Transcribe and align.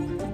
thank 0.00 0.20
you 0.22 0.29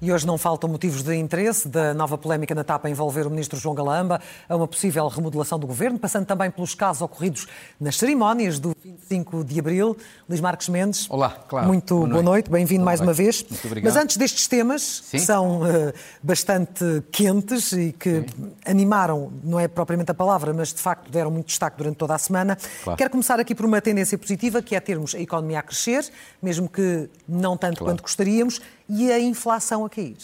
E 0.00 0.12
hoje 0.12 0.24
não 0.24 0.38
faltam 0.38 0.70
motivos 0.70 1.02
de 1.02 1.12
interesse 1.16 1.66
da 1.66 1.92
nova 1.92 2.16
polémica 2.16 2.54
na 2.54 2.62
TAP 2.62 2.84
a 2.84 2.90
envolver 2.90 3.26
o 3.26 3.30
ministro 3.30 3.58
João 3.58 3.74
Galamba, 3.74 4.20
a 4.48 4.54
uma 4.54 4.68
possível 4.68 5.08
remodelação 5.08 5.58
do 5.58 5.66
governo, 5.66 5.98
passando 5.98 6.24
também 6.24 6.52
pelos 6.52 6.72
casos 6.72 7.02
ocorridos 7.02 7.48
nas 7.80 7.96
cerimónias 7.96 8.60
do 8.60 8.76
25 8.84 9.42
de 9.42 9.58
abril. 9.58 9.96
Luís 10.28 10.40
Marques 10.40 10.68
Mendes. 10.68 11.10
Olá, 11.10 11.30
claro. 11.30 11.66
Muito 11.66 11.96
boa 11.96 12.08
noite, 12.08 12.24
noite. 12.24 12.50
bem-vindo 12.50 12.84
mais 12.84 13.00
uma 13.00 13.12
vez. 13.12 13.44
Muito 13.50 13.66
obrigado. 13.66 13.92
Mas 13.92 14.00
antes 14.00 14.16
destes 14.16 14.46
temas, 14.46 14.82
Sim? 14.82 15.18
que 15.18 15.24
são 15.24 15.62
uh, 15.62 15.92
bastante 16.22 17.02
quentes 17.10 17.72
e 17.72 17.90
que 17.90 18.20
Sim. 18.20 18.52
animaram, 18.64 19.32
não 19.42 19.58
é 19.58 19.66
propriamente 19.66 20.12
a 20.12 20.14
palavra, 20.14 20.54
mas 20.54 20.72
de 20.72 20.80
facto 20.80 21.10
deram 21.10 21.32
muito 21.32 21.48
destaque 21.48 21.76
durante 21.76 21.96
toda 21.96 22.14
a 22.14 22.18
semana, 22.18 22.56
claro. 22.84 22.96
quero 22.96 23.10
começar 23.10 23.40
aqui 23.40 23.52
por 23.52 23.66
uma 23.66 23.80
tendência 23.80 24.16
positiva, 24.16 24.62
que 24.62 24.76
é 24.76 24.80
termos 24.80 25.12
a 25.16 25.18
economia 25.18 25.58
a 25.58 25.62
crescer, 25.62 26.08
mesmo 26.40 26.68
que 26.68 27.10
não 27.28 27.56
tanto 27.56 27.78
claro. 27.78 27.94
quanto 27.94 28.02
gostaríamos, 28.02 28.60
e 28.88 29.10
a 29.10 29.18
inflação 29.18 29.84
a 29.84 29.90
cair? 29.90 30.16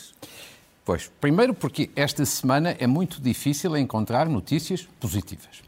Pois, 0.85 1.11
primeiro 1.21 1.55
porque 1.55 1.91
esta 1.97 2.25
semana 2.25 2.77
é 2.79 2.87
muito 2.87 3.21
difícil 3.21 3.77
encontrar 3.77 4.29
notícias 4.29 4.87
positivas. 5.01 5.63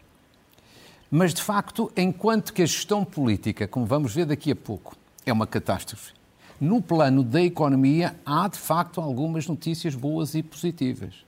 Mas, 1.11 1.33
de 1.33 1.41
facto, 1.41 1.91
enquanto 1.97 2.53
que 2.53 2.63
a 2.63 2.67
gestão 2.67 3.05
política, 3.05 3.67
como 3.67 3.87
vamos 3.87 4.15
ver 4.15 4.27
daqui 4.27 4.51
a 4.51 4.57
pouco, 4.57 4.97
é 5.25 5.33
uma 5.33 5.47
catástrofe, 5.47 6.13
no 6.61 6.83
plano 6.83 7.23
da 7.23 7.41
economia 7.41 8.17
há, 8.25 8.49
de 8.49 8.59
facto, 8.59 9.01
algumas 9.01 9.47
notícias 9.47 9.95
boas 9.95 10.35
e 10.35 10.43
positivas. 10.43 11.27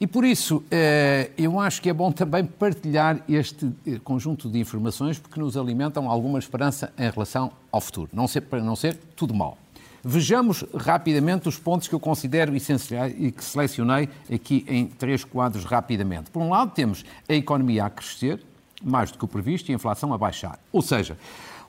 E 0.00 0.06
por 0.06 0.24
isso, 0.24 0.64
eh, 0.68 1.30
eu 1.38 1.60
acho 1.60 1.80
que 1.80 1.88
é 1.88 1.92
bom 1.92 2.10
também 2.10 2.44
partilhar 2.44 3.22
este 3.28 3.70
eh, 3.86 4.00
conjunto 4.02 4.50
de 4.50 4.58
informações 4.58 5.16
porque 5.16 5.38
nos 5.38 5.56
alimentam 5.56 6.10
alguma 6.10 6.40
esperança 6.40 6.92
em 6.98 7.08
relação 7.08 7.52
ao 7.70 7.80
futuro, 7.80 8.10
não 8.12 8.26
ser, 8.26 8.40
para 8.40 8.60
não 8.60 8.74
ser 8.74 8.96
tudo 9.14 9.32
mal. 9.32 9.56
Vejamos 10.04 10.64
rapidamente 10.74 11.48
os 11.48 11.56
pontos 11.56 11.86
que 11.86 11.94
eu 11.94 12.00
considero 12.00 12.56
essenciais 12.56 13.14
e 13.16 13.30
que 13.30 13.44
selecionei 13.44 14.08
aqui 14.32 14.64
em 14.68 14.86
três 14.86 15.22
quadros 15.22 15.64
rapidamente. 15.64 16.30
Por 16.30 16.42
um 16.42 16.50
lado, 16.50 16.72
temos 16.72 17.04
a 17.28 17.34
economia 17.34 17.84
a 17.84 17.90
crescer, 17.90 18.42
mais 18.82 19.12
do 19.12 19.18
que 19.18 19.24
o 19.24 19.28
previsto, 19.28 19.70
e 19.70 19.72
a 19.72 19.76
inflação 19.76 20.12
a 20.12 20.18
baixar. 20.18 20.58
Ou 20.72 20.82
seja, 20.82 21.16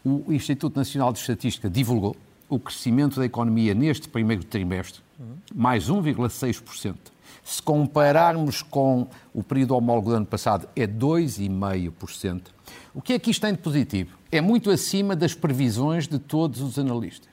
o 0.04 0.34
Instituto 0.34 0.76
Nacional 0.78 1.14
de 1.14 1.20
Estatística 1.20 1.70
divulgou 1.70 2.18
o 2.50 2.58
crescimento 2.58 3.20
da 3.20 3.26
economia 3.26 3.76
neste 3.76 4.10
primeiro 4.10 4.44
trimestre, 4.44 5.02
mais 5.54 5.88
1,6%. 5.88 6.96
Se 7.44 7.62
compararmos 7.62 8.62
com 8.62 9.08
o 9.34 9.44
período 9.44 9.76
homólogo 9.76 10.10
do 10.10 10.16
ano 10.16 10.26
passado, 10.26 10.68
é 10.76 10.88
2,5%. 10.88 12.42
O 12.96 13.02
que 13.02 13.14
é 13.14 13.20
que 13.20 13.30
isto 13.30 13.42
tem 13.42 13.54
de 13.54 13.60
positivo? 13.60 14.18
É 14.32 14.42
muito 14.42 14.72
acima 14.72 15.16
das 15.16 15.36
previsões 15.36 16.08
de 16.08 16.18
todos 16.18 16.62
os 16.62 16.80
analistas. 16.80 17.33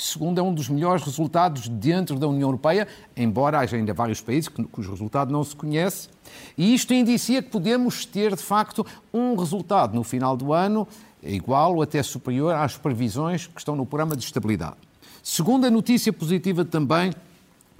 Segundo, 0.00 0.38
é 0.38 0.42
um 0.42 0.54
dos 0.54 0.70
melhores 0.70 1.04
resultados 1.04 1.68
dentro 1.68 2.18
da 2.18 2.26
União 2.26 2.48
Europeia, 2.48 2.88
embora 3.14 3.58
haja 3.58 3.76
ainda 3.76 3.92
vários 3.92 4.22
países 4.22 4.48
cujo 4.48 4.90
resultado 4.90 5.30
não 5.30 5.44
se 5.44 5.54
conhece. 5.54 6.08
E 6.56 6.74
isto 6.74 6.94
indicia 6.94 7.42
que 7.42 7.50
podemos 7.50 8.06
ter, 8.06 8.34
de 8.34 8.42
facto, 8.42 8.84
um 9.12 9.36
resultado 9.36 9.94
no 9.94 10.02
final 10.02 10.38
do 10.38 10.54
ano 10.54 10.88
igual 11.22 11.74
ou 11.76 11.82
até 11.82 12.02
superior 12.02 12.54
às 12.54 12.78
previsões 12.78 13.46
que 13.46 13.58
estão 13.58 13.76
no 13.76 13.84
programa 13.84 14.16
de 14.16 14.24
estabilidade. 14.24 14.76
Segunda 15.22 15.70
notícia 15.70 16.10
positiva 16.10 16.64
também, 16.64 17.12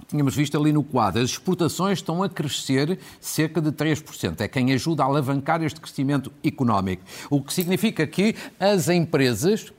tínhamos 0.07 0.35
visto 0.35 0.55
ali 0.55 0.71
no 0.71 0.83
quadro, 0.83 1.23
as 1.23 1.31
exportações 1.31 1.97
estão 1.97 2.21
a 2.21 2.29
crescer 2.29 2.99
cerca 3.19 3.59
de 3.59 3.71
3%. 3.71 4.41
É 4.41 4.47
quem 4.47 4.71
ajuda 4.73 5.01
a 5.01 5.07
alavancar 5.07 5.63
este 5.63 5.81
crescimento 5.81 6.31
económico. 6.43 7.01
O 7.31 7.41
que 7.41 7.51
significa 7.51 8.05
que 8.05 8.35
as 8.59 8.89
empresas 8.89 9.73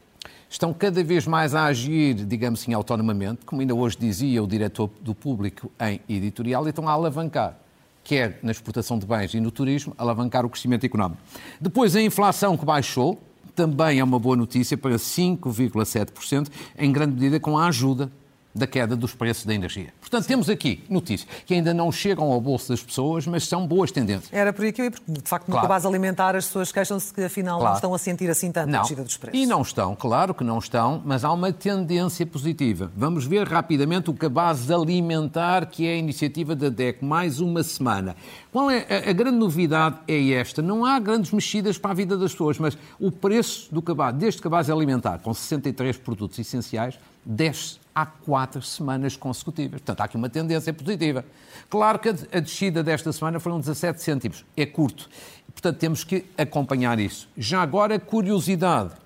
estão 0.52 0.72
cada 0.72 1.02
vez 1.02 1.26
mais 1.26 1.54
a 1.54 1.64
agir, 1.64 2.14
digamos 2.14 2.60
assim, 2.60 2.74
autonomamente, 2.74 3.44
como 3.46 3.62
ainda 3.62 3.74
hoje 3.74 3.96
dizia 3.98 4.42
o 4.42 4.46
diretor 4.46 4.90
do 5.00 5.14
público 5.14 5.72
em 5.80 5.98
editorial, 6.08 6.66
e 6.66 6.68
estão 6.68 6.86
a 6.86 6.92
alavancar, 6.92 7.56
quer 8.04 8.38
na 8.42 8.50
exportação 8.50 8.98
de 8.98 9.06
bens 9.06 9.32
e 9.32 9.40
no 9.40 9.50
turismo, 9.50 9.94
alavancar 9.96 10.44
o 10.44 10.50
crescimento 10.50 10.84
económico. 10.84 11.22
Depois, 11.58 11.96
a 11.96 12.02
inflação 12.02 12.56
que 12.56 12.66
baixou, 12.66 13.18
também 13.54 13.98
é 13.98 14.04
uma 14.04 14.18
boa 14.18 14.36
notícia 14.36 14.76
para 14.76 14.96
5,7%, 14.96 16.48
em 16.78 16.92
grande 16.92 17.14
medida 17.14 17.40
com 17.40 17.56
a 17.56 17.66
ajuda 17.66 18.10
da 18.54 18.66
queda 18.66 18.94
dos 18.94 19.14
preços 19.14 19.44
da 19.44 19.54
energia. 19.54 19.92
Portanto, 20.00 20.26
temos 20.26 20.48
aqui 20.50 20.84
notícias 20.88 21.28
que 21.46 21.54
ainda 21.54 21.72
não 21.72 21.90
chegam 21.90 22.30
ao 22.30 22.40
bolso 22.40 22.68
das 22.68 22.82
pessoas, 22.82 23.26
mas 23.26 23.46
são 23.46 23.66
boas 23.66 23.90
tendências. 23.90 24.32
Era 24.32 24.52
por 24.52 24.64
aí 24.64 24.72
que 24.72 24.80
eu 24.80 24.84
ia, 24.86 24.90
porque 24.90 25.10
de 25.10 25.22
facto, 25.22 25.46
claro. 25.46 25.62
no 25.62 25.68
base 25.68 25.86
alimentar, 25.86 26.36
as 26.36 26.46
pessoas 26.46 26.70
queixam-se 26.70 27.12
que 27.12 27.22
afinal 27.22 27.58
claro. 27.58 27.70
não 27.70 27.76
estão 27.76 27.94
a 27.94 27.98
sentir 27.98 28.30
assim 28.30 28.52
tanto 28.52 28.70
não. 28.70 28.80
a 28.80 28.82
descida 28.82 29.02
dos 29.02 29.16
preços. 29.16 29.40
E 29.40 29.46
não 29.46 29.62
estão, 29.62 29.94
claro 29.96 30.34
que 30.34 30.44
não 30.44 30.58
estão, 30.58 31.02
mas 31.04 31.24
há 31.24 31.32
uma 31.32 31.52
tendência 31.52 32.26
positiva. 32.26 32.90
Vamos 32.96 33.24
ver 33.24 33.48
rapidamente 33.48 34.10
o 34.10 34.14
cabaz 34.14 34.70
alimentar, 34.70 35.66
que 35.66 35.86
é 35.86 35.92
a 35.92 35.96
iniciativa 35.96 36.54
da 36.54 36.68
DEC, 36.68 37.02
mais 37.02 37.40
uma 37.40 37.62
semana. 37.62 38.14
Qual 38.50 38.70
é 38.70 38.86
a, 38.88 39.10
a 39.10 39.12
grande 39.12 39.38
novidade? 39.38 39.98
É 40.06 40.32
esta: 40.32 40.60
não 40.60 40.84
há 40.84 40.98
grandes 40.98 41.32
mexidas 41.32 41.78
para 41.78 41.92
a 41.92 41.94
vida 41.94 42.16
das 42.16 42.32
pessoas, 42.32 42.58
mas 42.58 42.76
o 43.00 43.10
preço 43.10 43.72
do 43.72 43.80
cabaz, 43.80 44.14
deste 44.14 44.42
cabaz 44.42 44.68
alimentar, 44.68 45.18
com 45.20 45.32
63 45.32 45.96
produtos 45.96 46.38
essenciais, 46.38 46.98
desce 47.24 47.81
há 47.94 48.06
quatro 48.06 48.62
semanas 48.62 49.16
consecutivas. 49.16 49.80
Portanto, 49.80 50.00
há 50.00 50.04
aqui 50.04 50.16
uma 50.16 50.28
tendência 50.28 50.72
positiva. 50.72 51.24
Claro 51.68 51.98
que 51.98 52.08
a 52.08 52.40
descida 52.40 52.82
desta 52.82 53.12
semana 53.12 53.38
foram 53.38 53.60
17 53.60 54.02
cêntimos. 54.02 54.44
É 54.56 54.66
curto. 54.66 55.08
Portanto, 55.52 55.76
temos 55.78 56.04
que 56.04 56.24
acompanhar 56.36 56.98
isso. 56.98 57.28
Já 57.36 57.62
agora, 57.62 57.98
curiosidade. 57.98 59.02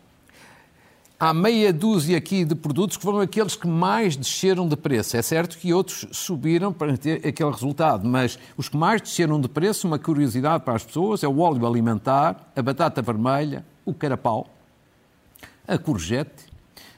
Há 1.19 1.33
meia 1.33 1.73
dúzia 1.73 2.19
aqui 2.19 2.45
de 2.45 2.55
produtos 2.55 2.99
que 2.99 3.03
foram 3.03 3.21
aqueles 3.21 3.57
que 3.57 3.67
mais 3.67 4.17
desceram 4.17 4.69
de 4.69 4.77
preço. 4.77 5.17
É 5.17 5.23
certo 5.23 5.57
que 5.57 5.73
outros 5.73 6.07
subiram 6.13 6.75
para 6.75 6.95
ter 6.99 7.27
aquele 7.27 7.51
resultado, 7.51 8.07
mas 8.07 8.39
os 8.55 8.69
que 8.69 8.77
mais 8.77 9.01
desceram 9.01 9.41
de 9.41 9.49
preço, 9.49 9.87
uma 9.87 9.99
curiosidade 9.99 10.63
para 10.63 10.75
as 10.75 10.85
pessoas, 10.85 11.25
é 11.25 11.29
o 11.29 11.39
óleo 11.39 11.67
alimentar, 11.67 12.53
a 12.55 12.61
batata 12.61 13.01
vermelha, 13.01 13.65
o 13.83 13.95
carapau, 13.95 14.47
a 15.67 15.79
courgette, 15.79 16.45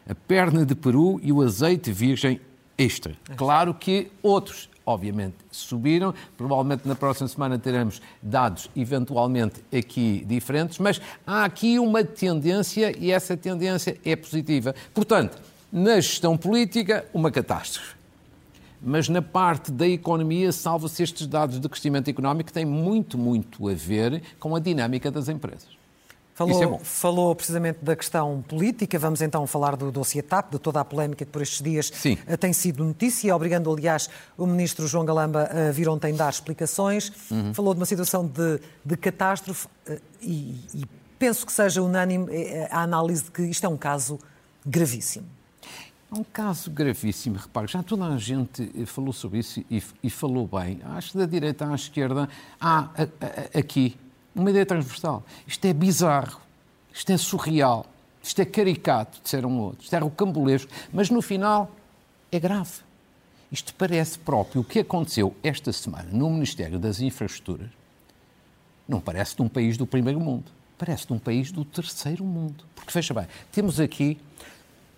a 0.09 0.15
perna 0.15 0.65
de 0.65 0.75
peru 0.75 1.21
e 1.23 1.31
o 1.31 1.43
azeite 1.43 1.93
virgem 1.93 2.41
extra. 2.79 3.15
Claro 3.37 3.75
que 3.75 4.11
outros, 4.23 4.71
obviamente, 4.87 5.37
subiram. 5.51 6.15
Provavelmente 6.37 6.89
na 6.89 6.95
próxima 6.95 7.29
semana 7.29 7.59
teremos 7.59 8.01
dados 8.23 8.71
eventualmente 8.75 9.63
aqui 9.77 10.25
diferentes, 10.27 10.79
mas 10.79 11.01
há 11.27 11.45
aqui 11.45 11.79
uma 11.79 12.03
tendência 12.03 12.97
e 12.99 13.11
essa 13.11 13.37
tendência 13.37 13.99
é 14.05 14.17
positiva. 14.17 14.75
Portanto, 14.95 15.39
na 15.71 15.97
gestão 15.97 16.37
política, 16.37 17.05
uma 17.13 17.31
catástrofe. 17.31 17.99
Mas 18.81 19.09
na 19.09 19.21
parte 19.21 19.73
da 19.73 19.87
economia, 19.89 20.53
salva-se 20.53 21.03
estes 21.03 21.27
dados 21.27 21.61
de 21.61 21.69
crescimento 21.69 22.09
económico 22.09 22.47
que 22.47 22.53
têm 22.53 22.65
muito, 22.65 23.19
muito 23.19 23.69
a 23.69 23.75
ver 23.75 24.23
com 24.39 24.55
a 24.55 24.61
dinâmica 24.61 25.11
das 25.11 25.29
empresas. 25.29 25.78
Falou, 26.39 26.63
é 26.63 26.85
falou, 26.85 27.35
precisamente 27.35 27.81
da 27.83 27.97
questão 27.97 28.45
política. 28.47 28.97
Vamos 28.97 29.21
então 29.21 29.45
falar 29.45 29.75
do 29.75 29.91
dossiê 29.91 30.23
TAP, 30.23 30.53
de 30.53 30.59
toda 30.61 30.81
a 30.81 30.85
polémica 30.85 31.25
que 31.25 31.33
por 31.33 31.43
estes 31.43 31.61
dias 31.61 31.91
Sim. 31.93 32.17
Eh, 32.29 32.37
tem 32.37 32.53
sido 32.53 32.85
notícia, 32.85 33.35
obrigando, 33.35 33.73
aliás, 33.73 34.09
o 34.37 34.47
ministro 34.47 34.87
João 34.87 35.05
Galamba 35.05 35.51
a 35.51 35.73
vir 35.73 35.89
ontem 35.89 36.15
dar 36.15 36.31
explicações. 36.31 37.11
Uhum. 37.29 37.53
Falou 37.53 37.75
de 37.75 37.81
uma 37.81 37.87
situação 37.87 38.25
de, 38.25 38.61
de 38.85 38.97
catástrofe 38.97 39.67
eh, 39.89 40.01
e, 40.23 40.61
e 40.75 40.85
penso 41.19 41.45
que 41.45 41.53
seja 41.53 41.83
unânime 41.83 42.29
eh, 42.31 42.69
a 42.71 42.83
análise 42.83 43.25
de 43.25 43.33
que 43.33 43.43
isto 43.43 43.67
é 43.67 43.69
um 43.69 43.77
caso 43.77 44.17
gravíssimo. 44.65 45.27
É 46.13 46.15
um 46.15 46.25
caso 46.25 46.71
gravíssimo, 46.71 47.37
repare, 47.37 47.67
já 47.67 47.83
toda 47.83 48.05
a 48.05 48.17
gente 48.17 48.87
falou 48.87 49.13
sobre 49.13 49.41
isso 49.41 49.61
e, 49.69 49.83
e 50.05 50.09
falou 50.09 50.47
bem. 50.47 50.81
Acho 50.85 51.11
que 51.11 51.19
da 51.19 51.27
direita 51.27 51.69
à 51.69 51.75
esquerda 51.75 52.29
há 52.61 52.91
aqui 53.53 53.99
uma 54.41 54.51
ideia 54.51 54.67
transversal. 54.67 55.25
Isto 55.47 55.65
é 55.67 55.73
bizarro, 55.73 56.41
isto 56.93 57.11
é 57.11 57.17
surreal, 57.17 57.87
isto 58.23 58.41
é 58.41 58.45
caricato, 58.45 59.21
disseram 59.23 59.59
outros, 59.59 59.85
isto 59.85 59.95
é 59.95 59.99
rocambolesco, 59.99 60.71
mas 60.93 61.11
no 61.11 61.23
final 61.23 61.71
é 62.31 62.39
grave. 62.39 62.89
Isto 63.51 63.75
parece 63.75 64.19
próprio 64.19 64.61
o 64.61 64.65
que 64.65 64.81
aconteceu 64.81 65.35
esta 65.43 65.73
semana 65.73 66.11
no 66.13 66.29
Ministério 66.29 66.79
das 66.79 67.01
Infraestruturas. 67.01 67.71
Não 68.87 69.01
parece 69.01 69.37
de 69.37 69.43
um 69.43 69.49
país 69.49 69.77
do 69.77 69.87
primeiro 69.87 70.21
mundo, 70.21 70.51
parece 70.77 71.07
de 71.07 71.13
um 71.13 71.19
país 71.19 71.51
do 71.51 71.65
terceiro 71.65 72.25
mundo. 72.25 72.65
Porque 72.75 72.93
veja 72.93 73.15
bem, 73.15 73.27
temos 73.51 73.81
aqui 73.81 74.19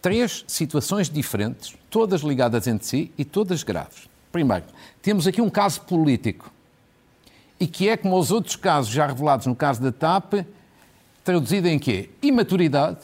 três 0.02 0.44
situações 0.48 1.08
diferentes, 1.08 1.76
todas 1.88 2.22
ligadas 2.22 2.66
entre 2.66 2.86
si 2.86 3.12
e 3.16 3.24
todas 3.24 3.62
graves. 3.62 4.08
Primeiro, 4.32 4.64
temos 5.02 5.26
aqui 5.26 5.40
um 5.40 5.50
caso 5.50 5.80
político 5.82 6.52
e 7.60 7.66
que 7.66 7.88
é, 7.88 7.96
como 7.96 8.18
os 8.18 8.30
outros 8.30 8.56
casos 8.56 8.90
já 8.90 9.06
revelados 9.06 9.46
no 9.46 9.54
caso 9.54 9.82
da 9.82 9.92
TAP, 9.92 10.46
traduzido 11.22 11.68
em 11.68 11.78
quê? 11.78 12.08
Imaturidade, 12.22 12.98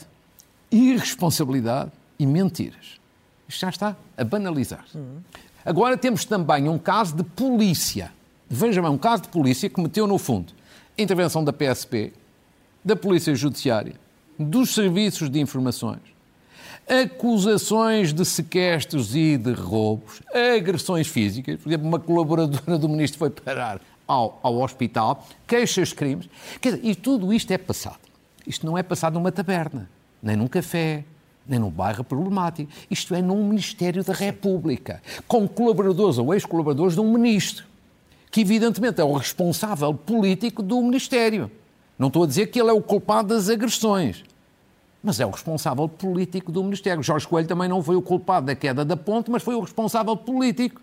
irresponsabilidade 0.73 1.93
e 2.19 2.27
mentiras. 2.27 2.99
Isto 3.47 3.61
já 3.61 3.69
está 3.69 3.97
a 4.17 4.25
banalizar. 4.25 4.85
Uhum. 4.95 5.19
Agora 5.65 5.97
temos 5.99 6.25
também 6.25 6.69
um 6.69 6.79
caso 6.79 7.15
de 7.15 7.23
polícia. 7.23 8.11
Veja 8.49 8.81
bem, 8.81 8.91
um 8.91 8.99
caso 8.99 9.25
de 9.25 9.29
polícia 9.29 9.69
que 9.69 9.81
meteu 9.81 10.07
no 10.07 10.17
fundo 10.17 10.55
intervenção 10.99 11.45
da 11.45 11.53
PSP, 11.53 12.13
da 12.85 12.97
Polícia 12.97 13.35
Judiciária, 13.35 13.95
dos 14.39 14.75
serviços 14.75 15.29
de 15.29 15.39
informações, 15.39 16.01
acusações 16.89 18.15
de 18.15 18.25
sequestros 18.25 19.15
e 19.15 19.37
de 19.37 19.53
roubos, 19.53 20.23
agressões 20.57 21.07
físicas. 21.07 21.61
Por 21.61 21.69
exemplo, 21.69 21.87
uma 21.87 21.99
colaboradora 21.99 22.79
do 22.79 22.89
ministro 22.89 23.19
foi 23.19 23.31
parar 23.31 23.81
ao, 24.07 24.39
ao 24.43 24.59
hospital, 24.61 25.27
queixas 25.47 25.93
crimes. 25.93 26.29
Quer 26.61 26.77
dizer, 26.77 26.87
e 26.87 26.95
tudo 26.95 27.33
isto 27.33 27.51
é 27.51 27.59
passado. 27.59 27.99
Isto 28.47 28.65
não 28.65 28.79
é 28.79 28.83
passado 28.83 29.15
numa 29.15 29.33
taberna, 29.33 29.91
nem 30.23 30.37
num 30.37 30.47
café, 30.47 31.05
nem 31.49 31.59
num 31.59 31.71
bairro 31.71 32.05
problemático. 32.05 32.71
Isto 32.91 33.15
é 33.15 33.23
num 33.23 33.49
Ministério 33.49 34.05
da 34.05 34.13
República, 34.13 35.03
com 35.27 35.49
colaboradores 35.49 36.19
ou 36.19 36.33
ex-colaboradores 36.33 36.95
de 36.95 37.01
um 37.01 37.13
ministro, 37.13 37.65
que 38.31 38.41
evidentemente 38.41 39.01
é 39.01 39.05
o 39.05 39.13
responsável 39.13 39.93
político 39.95 40.63
do 40.63 40.81
Ministério. 40.83 41.51
Não 41.99 42.09
estou 42.09 42.25
a 42.25 42.27
dizer 42.27 42.47
que 42.49 42.61
ele 42.61 42.71
é 42.71 42.73
o 42.73 42.83
culpado 42.83 43.29
das 43.29 43.49
agressões, 43.49 44.23
mas 45.03 45.19
é 45.19 45.27
o 45.27 45.31
responsável 45.31 45.89
político 45.89 46.53
do 46.53 46.63
Ministério. 46.63 47.03
Jorge 47.03 47.27
Coelho 47.27 47.49
também 47.49 47.69
não 47.69 47.83
foi 47.83 47.97
o 47.97 48.03
culpado 48.03 48.47
da 48.47 48.55
queda 48.55 48.85
da 48.85 48.97
ponte, 48.97 49.31
mas 49.31 49.43
foi 49.43 49.55
o 49.55 49.61
responsável 49.61 50.17
político 50.17 50.81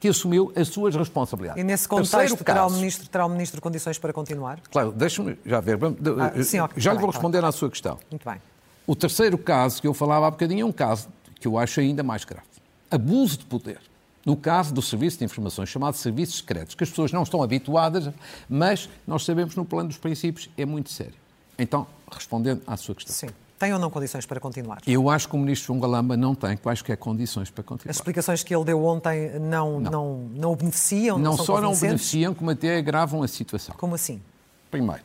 que 0.00 0.08
assumiu 0.08 0.52
as 0.54 0.68
suas 0.68 0.94
responsabilidades. 0.94 1.60
E 1.60 1.64
nesse 1.64 1.88
contexto, 1.88 2.44
terá, 2.44 2.66
o 2.66 2.70
ministro, 2.70 3.08
terá 3.08 3.26
o 3.26 3.28
Ministro 3.28 3.60
condições 3.60 3.98
para 3.98 4.12
continuar? 4.12 4.60
Claro, 4.70 4.92
deixe-me 4.92 5.38
já 5.44 5.60
ver. 5.60 5.78
Ah, 5.82 6.42
sim, 6.42 6.60
okay, 6.60 6.80
já 6.80 6.92
lhe 6.92 6.98
vou 6.98 7.10
responder 7.10 7.44
à 7.44 7.50
sua 7.50 7.68
questão. 7.68 7.98
Muito 8.10 8.24
bem. 8.28 8.40
O 8.86 8.94
terceiro 8.94 9.36
caso 9.36 9.80
que 9.80 9.86
eu 9.86 9.92
falava 9.92 10.26
há 10.26 10.30
bocadinho 10.30 10.62
é 10.62 10.64
um 10.64 10.72
caso 10.72 11.08
que 11.40 11.46
eu 11.46 11.58
acho 11.58 11.80
ainda 11.80 12.02
mais 12.02 12.24
grave. 12.24 12.46
Abuso 12.90 13.38
de 13.38 13.44
poder. 13.44 13.80
No 14.24 14.36
caso 14.36 14.74
do 14.74 14.82
Serviço 14.82 15.18
de 15.18 15.24
Informações, 15.24 15.68
chamado 15.68 15.94
Serviços 15.94 16.36
Secretos, 16.36 16.74
que 16.74 16.84
as 16.84 16.90
pessoas 16.90 17.12
não 17.12 17.22
estão 17.22 17.42
habituadas, 17.42 18.10
mas 18.48 18.88
nós 19.06 19.24
sabemos 19.24 19.56
no 19.56 19.64
plano 19.64 19.88
dos 19.88 19.98
princípios 19.98 20.50
é 20.56 20.64
muito 20.64 20.90
sério. 20.90 21.14
Então, 21.58 21.86
respondendo 22.10 22.62
à 22.66 22.76
sua 22.76 22.94
questão. 22.94 23.14
Sim. 23.14 23.28
Tem 23.58 23.72
ou 23.72 23.78
não 23.78 23.90
condições 23.90 24.24
para 24.24 24.38
continuar? 24.38 24.78
Eu 24.86 25.10
acho 25.10 25.28
que 25.28 25.34
o 25.34 25.38
ministro 25.38 25.68
João 25.68 25.80
Galamba 25.80 26.16
não 26.16 26.32
tem 26.34 26.56
quaisquer 26.56 26.96
condições 26.96 27.50
para 27.50 27.64
continuar. 27.64 27.90
As 27.90 27.96
explicações 27.96 28.44
que 28.44 28.54
ele 28.54 28.64
deu 28.64 28.84
ontem 28.84 29.38
não, 29.40 29.80
não. 29.80 29.90
não, 29.90 30.18
não 30.34 30.52
o 30.52 30.56
beneficiam? 30.56 31.18
Não, 31.18 31.36
não 31.36 31.44
só 31.44 31.60
não 31.60 31.74
beneficiam, 31.74 32.32
como 32.32 32.50
até 32.50 32.76
agravam 32.76 33.22
a 33.22 33.28
situação. 33.28 33.74
Como 33.76 33.96
assim? 33.96 34.22
Primeiro, 34.70 35.02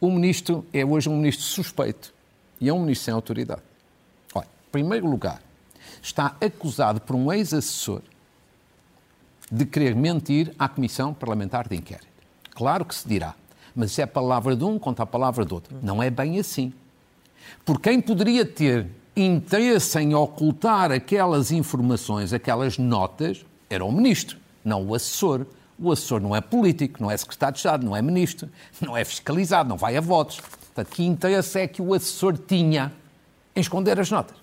o 0.00 0.10
ministro 0.10 0.64
é 0.72 0.84
hoje 0.84 1.08
um 1.08 1.16
ministro 1.16 1.44
suspeito 1.44 2.14
e 2.60 2.68
é 2.68 2.72
um 2.72 2.80
ministro 2.80 3.06
sem 3.06 3.14
autoridade. 3.14 3.62
Olha, 4.32 4.46
em 4.46 4.70
primeiro 4.70 5.08
lugar, 5.08 5.42
está 6.00 6.36
acusado 6.40 7.00
por 7.00 7.16
um 7.16 7.32
ex-assessor 7.32 8.00
de 9.50 9.66
querer 9.66 9.96
mentir 9.96 10.54
à 10.56 10.68
Comissão 10.68 11.12
Parlamentar 11.12 11.68
de 11.68 11.74
Inquérito. 11.74 12.06
Claro 12.52 12.84
que 12.84 12.94
se 12.94 13.08
dirá, 13.08 13.34
mas 13.74 13.90
isso 13.90 14.00
é 14.00 14.04
a 14.04 14.08
palavra 14.08 14.54
de 14.54 14.64
um 14.64 14.78
contra 14.78 15.02
a 15.02 15.06
palavra 15.06 15.44
do 15.44 15.54
outro. 15.54 15.76
Não 15.82 16.00
é 16.00 16.10
bem 16.10 16.38
assim. 16.38 16.72
Por 17.64 17.80
quem 17.80 18.00
poderia 18.00 18.44
ter 18.44 18.86
interesse 19.16 19.98
em 19.98 20.14
ocultar 20.14 20.92
aquelas 20.92 21.50
informações, 21.50 22.32
aquelas 22.32 22.76
notas, 22.76 23.44
era 23.70 23.84
o 23.84 23.90
ministro, 23.90 24.38
não 24.64 24.84
o 24.86 24.94
assessor. 24.94 25.46
O 25.78 25.92
assessor 25.92 26.20
não 26.20 26.34
é 26.34 26.40
político, 26.40 27.02
não 27.02 27.10
é 27.10 27.16
secretário 27.16 27.54
de 27.54 27.58
Estado, 27.58 27.84
não 27.84 27.94
é 27.94 28.00
ministro, 28.00 28.48
não 28.80 28.96
é 28.96 29.04
fiscalizado, 29.04 29.68
não 29.68 29.76
vai 29.76 29.96
a 29.96 30.00
votos. 30.00 30.40
Portanto, 30.40 30.94
que 30.94 31.04
interesse 31.04 31.60
é 31.60 31.66
que 31.66 31.82
o 31.82 31.92
assessor 31.92 32.36
tinha 32.38 32.92
em 33.54 33.60
esconder 33.60 33.98
as 34.00 34.10
notas? 34.10 34.36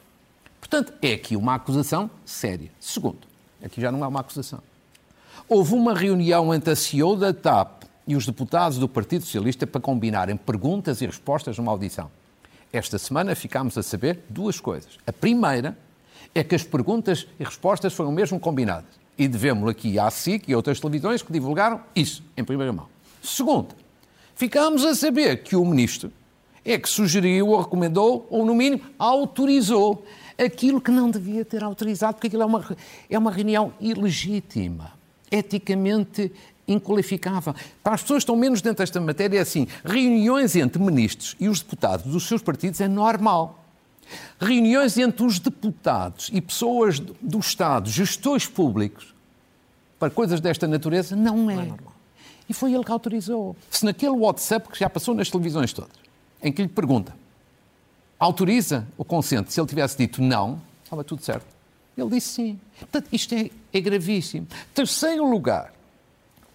Portanto, 0.60 0.94
é 1.02 1.14
aqui 1.14 1.36
uma 1.36 1.56
acusação 1.56 2.10
séria. 2.26 2.72
Segundo, 2.80 3.20
aqui 3.64 3.82
já 3.82 3.92
não 3.92 4.04
é 4.04 4.08
uma 4.08 4.20
acusação. 4.20 4.60
Houve 5.48 5.74
uma 5.74 5.94
reunião 5.94 6.54
entre 6.54 6.72
a 6.72 6.76
CEO 6.76 7.16
da 7.16 7.34
TAP 7.34 7.84
e 8.08 8.16
os 8.16 8.26
deputados 8.26 8.78
do 8.78 8.88
Partido 8.88 9.26
Socialista 9.26 9.68
para 9.68 9.82
combinarem 9.82 10.38
perguntas 10.38 11.02
e 11.02 11.06
respostas 11.06 11.58
numa 11.58 11.72
audição. 11.72 12.10
Esta 12.74 12.98
semana 12.98 13.36
ficámos 13.36 13.78
a 13.78 13.84
saber 13.84 14.22
duas 14.28 14.60
coisas. 14.60 14.98
A 15.06 15.14
primeira 15.14 15.78
é 16.34 16.44
que 16.44 16.56
as 16.56 16.64
perguntas 16.64 17.28
e 17.40 17.44
respostas 17.44 17.94
foram 17.94 18.12
mesmo 18.12 18.40
combinadas. 18.40 18.90
E 19.16 19.28
devemos 19.28 19.70
aqui 19.70 20.00
à 20.00 20.10
SIC 20.10 20.50
e 20.50 20.56
outras 20.56 20.80
televisões 20.80 21.22
que 21.22 21.32
divulgaram 21.32 21.82
isso 21.96 22.24
em 22.36 22.44
primeira 22.44 22.74
mão. 22.74 22.88
Segundo, 23.22 23.76
ficámos 24.34 24.84
a 24.84 24.96
saber 24.96 25.44
que 25.44 25.56
o 25.56 25.64
ministro 25.64 26.12
é 26.66 26.80
que 26.80 26.90
sugeriu 26.90 27.50
ou 27.50 27.62
recomendou, 27.62 28.26
ou 28.28 28.44
no 28.44 28.56
mínimo 28.56 28.82
autorizou 28.98 30.04
aquilo 30.36 30.82
que 30.82 30.90
não 30.90 31.12
devia 31.12 31.46
ter 31.46 31.64
autorizado, 31.64 32.16
porque 32.16 32.26
aquilo 32.26 32.42
é 32.42 32.46
uma, 32.48 32.78
é 33.08 33.20
uma 33.20 33.30
reunião 33.30 33.72
ilegítima, 33.80 34.94
eticamente 35.30 36.32
inqualificável. 36.68 37.54
Para 37.84 37.96
as 37.96 38.02
pessoas 38.02 38.20
que 38.20 38.24
estão 38.24 38.36
menos 38.36 38.62
dentro 38.62 38.80
desta 38.80 39.00
matéria, 39.02 39.38
é 39.38 39.42
assim: 39.42 39.68
reuniões 39.84 40.56
entre 40.56 40.82
ministros 40.82 41.36
e 41.40 41.48
os 41.50 41.62
deputados 41.62 42.12
dos 42.12 42.28
seus 42.28 42.42
partidos 42.42 42.80
é 42.82 42.88
normal. 42.88 43.60
Reuniões 44.40 44.98
entre 44.98 45.26
os 45.26 45.40
deputados 45.40 46.30
e 46.34 46.42
pessoas 46.42 47.00
do 47.00 47.40
Estado, 47.40 47.90
gestores 47.90 48.46
públicos, 48.46 49.14
para 49.98 50.10
coisas 50.10 50.42
desta 50.42 50.68
natureza, 50.68 51.16
não 51.16 51.50
é. 51.50 51.56
Não 51.56 51.62
é 51.62 51.66
normal. 51.66 51.94
E 52.48 52.54
foi 52.54 52.74
ele 52.74 52.84
que 52.84 52.92
autorizou. 52.92 53.56
Se 53.70 53.86
naquele 53.86 54.12
WhatsApp 54.12 54.70
que 54.70 54.78
já 54.78 54.90
passou 54.90 55.16
nas 55.16 55.30
televisões 55.30 55.72
todas, 55.72 55.96
em 56.42 56.52
que 56.52 56.62
lhe 56.62 56.68
pergunta, 56.68 57.16
autoriza 58.20 58.86
o 58.98 59.06
consente, 59.06 59.54
se 59.54 59.60
ele 59.60 59.68
tivesse 59.68 59.98
dito 59.98 60.22
não, 60.22 60.62
estava 60.84 61.04
tudo 61.04 61.24
certo. 61.24 61.46
Ele 61.98 62.10
disse 62.10 62.30
sim. 62.30 62.60
Portanto, 62.80 63.08
isto 63.12 63.34
é, 63.34 63.50
é 63.72 63.80
gravíssimo. 63.80 64.48
Terceiro 64.74 65.30
lugar, 65.30 65.74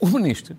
o 0.00 0.06
ministro 0.06 0.56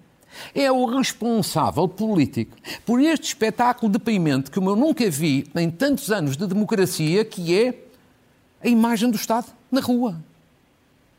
é 0.53 0.71
o 0.71 0.85
responsável 0.85 1.87
político 1.87 2.55
por 2.85 3.01
este 3.01 3.27
espetáculo 3.27 3.91
deprimente 3.91 4.51
que 4.51 4.57
eu 4.57 4.75
nunca 4.75 5.09
vi 5.09 5.49
em 5.55 5.69
tantos 5.69 6.11
anos 6.11 6.37
de 6.37 6.45
democracia, 6.45 7.25
que 7.25 7.57
é 7.57 7.73
a 8.63 8.67
imagem 8.67 9.09
do 9.09 9.15
Estado 9.15 9.47
na 9.71 9.81
rua. 9.81 10.21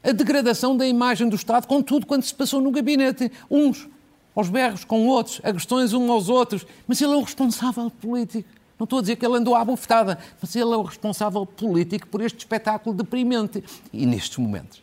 A 0.02 0.12
degradação 0.12 0.76
da 0.76 0.86
imagem 0.86 1.28
do 1.28 1.36
Estado 1.36 1.66
com 1.66 1.82
tudo 1.82 2.06
quanto 2.06 2.26
se 2.26 2.34
passou 2.34 2.60
no 2.60 2.70
gabinete. 2.70 3.30
Uns 3.50 3.88
aos 4.34 4.48
berros 4.48 4.84
com 4.84 5.06
outros, 5.06 5.40
agressões 5.44 5.92
uns 5.92 6.08
aos 6.08 6.28
outros. 6.28 6.66
Mas 6.86 7.00
ele 7.00 7.12
é 7.12 7.16
o 7.16 7.22
responsável 7.22 7.90
político. 7.90 8.48
Não 8.78 8.84
estou 8.84 8.98
a 8.98 9.02
dizer 9.02 9.16
que 9.16 9.26
ele 9.26 9.36
andou 9.36 9.54
à 9.54 9.62
bufetada, 9.62 10.18
mas 10.40 10.56
ele 10.56 10.72
é 10.72 10.76
o 10.76 10.82
responsável 10.82 11.44
político 11.44 12.08
por 12.08 12.22
este 12.22 12.38
espetáculo 12.38 12.96
deprimente. 12.96 13.62
E 13.92 14.06
nestes 14.06 14.38
momentos, 14.38 14.82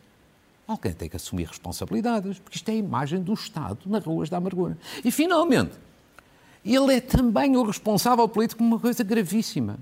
alguém 0.68 0.92
tem 0.92 1.08
que 1.08 1.16
assumir 1.16 1.46
responsabilidades, 1.46 2.38
porque 2.38 2.56
isto 2.56 2.68
é 2.68 2.72
a 2.72 2.76
imagem 2.76 3.22
do 3.22 3.32
Estado 3.32 3.78
nas 3.86 4.04
ruas 4.04 4.28
da 4.28 4.36
amargura. 4.36 4.76
E, 5.02 5.10
finalmente, 5.10 5.72
ele 6.64 6.94
é 6.94 7.00
também 7.00 7.56
o 7.56 7.62
responsável 7.62 8.28
político 8.28 8.58
por 8.58 8.64
uma 8.64 8.78
coisa 8.78 9.02
gravíssima. 9.02 9.78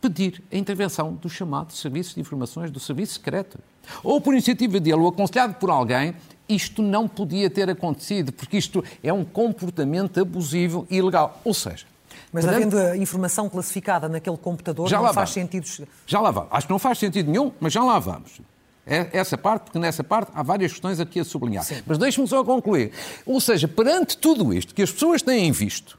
Pedir 0.00 0.42
a 0.52 0.56
intervenção 0.56 1.14
do 1.14 1.30
chamado 1.30 1.72
Serviço 1.72 2.14
de 2.14 2.20
Informações 2.20 2.70
do 2.70 2.80
Serviço 2.80 3.14
Secreto. 3.14 3.58
Ou 4.02 4.20
por 4.20 4.34
iniciativa 4.34 4.80
dele, 4.80 4.96
ou 4.96 5.08
aconselhado 5.08 5.54
por 5.54 5.70
alguém, 5.70 6.14
isto 6.48 6.82
não 6.82 7.08
podia 7.08 7.48
ter 7.48 7.70
acontecido, 7.70 8.32
porque 8.32 8.58
isto 8.58 8.84
é 9.02 9.12
um 9.12 9.24
comportamento 9.24 10.20
abusivo 10.20 10.86
e 10.90 10.96
ilegal. 10.96 11.40
Ou 11.44 11.54
seja, 11.54 11.86
mas 12.32 12.46
havendo 12.46 12.76
a 12.76 12.96
informação 12.96 13.48
classificada 13.48 14.08
naquele 14.08 14.36
computador, 14.36 14.88
já 14.88 14.96
não 14.98 15.04
faz 15.04 15.14
vamos. 15.14 15.30
sentido. 15.30 15.88
Já 16.06 16.20
lá 16.20 16.30
vamos. 16.30 16.48
Acho 16.52 16.66
que 16.66 16.72
não 16.72 16.78
faz 16.78 16.98
sentido 16.98 17.30
nenhum, 17.30 17.52
mas 17.60 17.72
já 17.72 17.82
lá 17.82 17.98
vamos. 17.98 18.40
É 18.86 19.08
essa 19.12 19.38
parte, 19.38 19.64
porque 19.64 19.78
nessa 19.78 20.04
parte 20.04 20.30
há 20.34 20.42
várias 20.42 20.72
questões 20.72 21.00
aqui 21.00 21.18
a 21.18 21.24
sublinhar. 21.24 21.64
Sim. 21.64 21.82
Mas 21.86 21.96
deixe-me 21.96 22.28
só 22.28 22.44
concluir. 22.44 22.92
Ou 23.24 23.40
seja, 23.40 23.66
perante 23.66 24.16
tudo 24.16 24.52
isto 24.52 24.74
que 24.74 24.82
as 24.82 24.92
pessoas 24.92 25.22
têm 25.22 25.50
visto, 25.52 25.98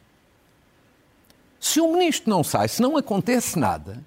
se 1.59 1.81
o 1.81 1.91
ministro 1.91 2.29
não 2.29 2.43
sai, 2.43 2.67
se 2.67 2.81
não 2.81 2.95
acontece 2.95 3.57
nada, 3.57 4.03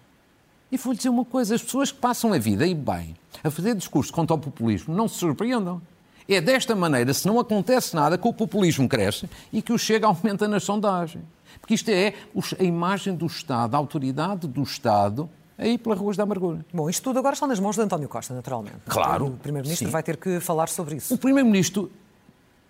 e 0.71 0.77
vou-lhe 0.77 0.97
dizer 0.97 1.09
uma 1.09 1.25
coisa: 1.25 1.57
as 1.57 1.63
pessoas 1.63 1.91
que 1.91 1.99
passam 1.99 2.33
a 2.33 2.39
vida 2.39 2.67
e 2.67 2.75
bem 2.75 3.17
a 3.43 3.51
fazer 3.51 3.75
discurso 3.75 4.13
contra 4.13 4.37
o 4.37 4.39
populismo 4.39 4.95
não 4.95 5.09
se 5.09 5.17
surpreendam. 5.17 5.83
É 6.29 6.41
desta 6.41 6.77
maneira, 6.77 7.13
se 7.15 7.27
não 7.27 7.41
acontece 7.41 7.97
nada, 7.97 8.19
que 8.19 8.29
o 8.29 8.35
populismo 8.35 8.87
cresce 8.87 9.29
e 9.51 9.63
que 9.63 9.73
o 9.73 9.79
Chega 9.79 10.07
aumenta 10.07 10.47
nas 10.47 10.63
sondagens. 10.63 11.25
Porque 11.59 11.75
isto 11.75 11.89
é 11.89 12.15
a 12.59 12.63
imagem 12.63 13.15
do 13.15 13.27
Estado, 13.27 13.75
a 13.75 13.79
autoridade 13.79 14.47
do 14.47 14.63
Estado 14.63 15.29
aí 15.59 15.77
pelas 15.77 15.99
ruas 15.99 16.17
da 16.17 16.23
amargura. 16.23 16.65
Bom, 16.73 16.89
isto 16.89 17.03
tudo 17.03 17.19
agora 17.19 17.35
está 17.35 17.47
nas 17.47 17.59
mãos 17.59 17.75
de 17.75 17.83
António 17.83 18.09
Costa, 18.09 18.33
naturalmente. 18.33 18.79
Claro. 18.87 19.27
O 19.27 19.31
Primeiro-Ministro 19.33 19.91
vai 19.91 20.03
ter 20.03 20.17
que 20.17 20.39
falar 20.39 20.69
sobre 20.69 20.97
isso. 20.97 21.13
O 21.13 21.19
Primeiro-Ministro 21.19 21.91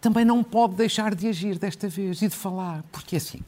também 0.00 0.24
não 0.24 0.42
pode 0.42 0.74
deixar 0.74 1.14
de 1.14 1.28
agir 1.28 1.58
desta 1.58 1.88
vez 1.88 2.22
e 2.22 2.28
de 2.28 2.34
falar, 2.34 2.84
porque 2.90 3.16
assim, 3.16 3.40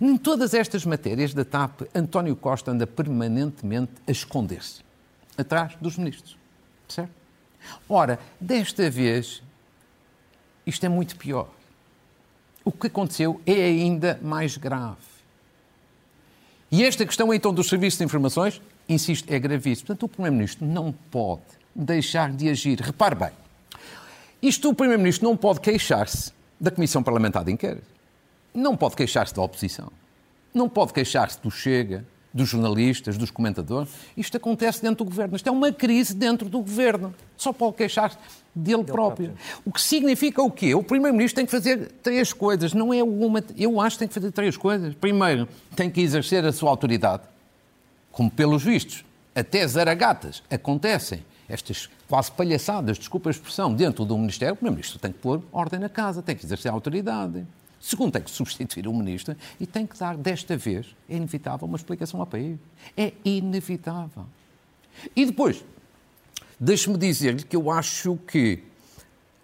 em 0.00 0.16
todas 0.16 0.54
estas 0.54 0.84
matérias 0.84 1.32
da 1.32 1.44
TAP, 1.44 1.82
António 1.94 2.34
Costa 2.34 2.70
anda 2.70 2.86
permanentemente 2.86 3.92
a 4.06 4.10
esconder-se 4.10 4.82
atrás 5.36 5.76
dos 5.80 5.96
ministros. 5.96 6.36
Certo? 6.88 7.12
Ora, 7.88 8.18
desta 8.40 8.90
vez 8.90 9.42
isto 10.66 10.84
é 10.84 10.88
muito 10.88 11.16
pior. 11.16 11.48
O 12.64 12.72
que 12.72 12.88
aconteceu 12.88 13.40
é 13.46 13.64
ainda 13.64 14.18
mais 14.22 14.56
grave. 14.56 14.96
E 16.70 16.84
esta 16.84 17.06
questão, 17.06 17.32
então, 17.32 17.52
dos 17.52 17.68
serviços 17.68 17.98
de 17.98 18.04
informações, 18.04 18.60
insisto, 18.88 19.30
é 19.30 19.38
gravíssima. 19.38 19.86
Portanto, 19.86 20.02
o 20.04 20.08
Primeiro-Ministro 20.08 20.66
não 20.66 20.92
pode 21.10 21.42
deixar 21.74 22.32
de 22.32 22.48
agir. 22.48 22.80
Repare 22.80 23.14
bem, 23.14 23.30
Isto 24.40 24.70
o 24.70 24.74
Primeiro-Ministro 24.74 25.28
não 25.28 25.36
pode 25.36 25.60
queixar-se 25.60 26.32
da 26.60 26.70
Comissão 26.70 27.02
Parlamentar 27.02 27.44
de 27.44 27.52
Inquérito. 27.52 27.86
Não 28.54 28.76
pode 28.76 28.96
queixar-se 28.96 29.34
da 29.34 29.42
oposição. 29.42 29.92
Não 30.54 30.68
pode 30.68 30.92
queixar-se 30.92 31.40
do 31.40 31.50
Chega, 31.50 32.04
dos 32.32 32.48
jornalistas, 32.48 33.16
dos 33.16 33.30
comentadores. 33.30 33.90
Isto 34.16 34.36
acontece 34.36 34.82
dentro 34.82 35.04
do 35.04 35.04
governo. 35.04 35.36
Isto 35.36 35.48
é 35.48 35.52
uma 35.52 35.72
crise 35.72 36.14
dentro 36.14 36.48
do 36.48 36.60
governo. 36.60 37.14
Só 37.36 37.52
pode 37.52 37.76
queixar-se 37.76 38.16
dele, 38.54 38.78
dele 38.78 38.92
próprio. 38.92 39.28
próprio. 39.28 39.62
O 39.64 39.72
que 39.72 39.80
significa 39.80 40.42
o 40.42 40.50
quê? 40.50 40.74
O 40.74 40.82
Primeiro-Ministro 40.82 41.36
tem 41.36 41.46
que 41.46 41.50
fazer 41.50 41.90
três 42.02 42.32
coisas. 42.32 42.72
Não 42.72 42.92
é 42.92 43.02
uma. 43.02 43.42
Eu 43.56 43.80
acho 43.80 43.96
que 43.96 44.00
tem 44.00 44.08
que 44.08 44.14
fazer 44.14 44.30
três 44.30 44.56
coisas. 44.56 44.94
Primeiro, 44.94 45.48
tem 45.74 45.90
que 45.90 46.00
exercer 46.00 46.44
a 46.44 46.52
sua 46.52 46.70
autoridade. 46.70 47.22
Como 48.18 48.28
pelos 48.28 48.64
vistos, 48.64 49.04
até 49.32 49.64
zaragatas 49.64 50.42
acontecem 50.50 51.24
estas 51.48 51.88
quase 52.08 52.32
palhaçadas, 52.32 52.98
desculpa 52.98 53.28
a 53.28 53.30
expressão, 53.30 53.72
dentro 53.72 54.04
do 54.04 54.18
Ministério, 54.18 54.54
o 54.54 54.56
Primeiro-Ministro 54.56 54.98
tem 54.98 55.12
que 55.12 55.20
pôr 55.20 55.40
ordem 55.52 55.78
na 55.78 55.88
casa, 55.88 56.20
tem 56.20 56.34
que 56.34 56.44
exercer 56.44 56.68
a 56.68 56.74
autoridade. 56.74 57.46
Segundo, 57.80 58.10
tem 58.10 58.22
que 58.22 58.28
substituir 58.32 58.88
o 58.88 58.92
ministro 58.92 59.36
e 59.60 59.68
tem 59.68 59.86
que 59.86 59.96
dar, 59.96 60.16
desta 60.16 60.56
vez, 60.56 60.96
é 61.08 61.14
inevitável, 61.14 61.68
uma 61.68 61.76
explicação 61.76 62.18
ao 62.18 62.26
país. 62.26 62.58
É 62.96 63.12
inevitável. 63.24 64.26
E 65.14 65.24
depois, 65.24 65.64
deixe-me 66.58 66.98
dizer-lhe 66.98 67.44
que 67.44 67.54
eu 67.54 67.70
acho 67.70 68.16
que 68.26 68.64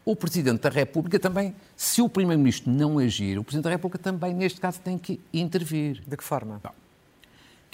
o 0.05 0.17
Presidente 0.17 0.63
da 0.63 0.69
República 0.69 1.21
também, 1.21 1.55
se 1.77 2.03
o 2.03 2.09
Primeiro-Ministro 2.09 2.73
não 2.73 2.99
agir, 2.99 3.39
o 3.39 3.45
Presidente 3.45 3.67
da 3.67 3.71
República 3.71 4.03
também, 4.03 4.35
neste 4.35 4.61
caso, 4.61 4.81
tem 4.81 4.99
que 4.99 5.21
intervir. 5.33 6.03
De 6.05 6.17
que 6.17 6.25
forma? 6.25 6.61
Bom, 6.61 6.71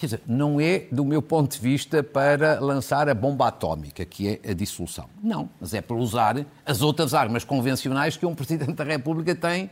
quer 0.01 0.07
dizer, 0.07 0.23
não 0.27 0.59
é, 0.59 0.87
do 0.91 1.05
meu 1.05 1.21
ponto 1.21 1.53
de 1.53 1.61
vista, 1.61 2.03
para 2.03 2.59
lançar 2.59 3.07
a 3.07 3.15
bomba 3.15 3.49
atómica, 3.49 4.03
que 4.03 4.41
é 4.43 4.51
a 4.51 4.55
dissolução. 4.55 5.11
Não, 5.23 5.51
mas 5.61 5.75
é 5.75 5.83
para 5.83 5.95
usar 5.95 6.47
as 6.65 6.81
outras 6.81 7.13
armas 7.13 7.45
convencionais 7.45 8.17
que 8.17 8.25
um 8.25 8.35
Presidente 8.35 8.73
da 8.73 8.83
República 8.83 9.35
tem 9.35 9.69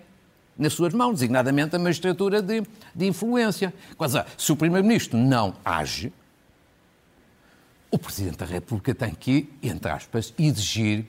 nas 0.59 0.75
suas 0.75 0.93
mãos, 0.93 1.15
designadamente 1.15 1.75
a 1.77 1.79
magistratura 1.79 2.43
de, 2.43 2.63
de 2.95 3.07
influência. 3.07 3.73
Quer 3.97 4.27
se 4.37 4.53
o 4.53 4.57
Primeiro-Ministro 4.57 5.17
não 5.17 5.55
age, 5.65 6.13
o 7.91 7.99
Presidente 7.99 8.37
da 8.37 8.45
República 8.45 8.95
tem 8.95 9.15
que, 9.15 9.51
entre 9.63 9.91
aspas, 9.91 10.35
exigir 10.39 11.07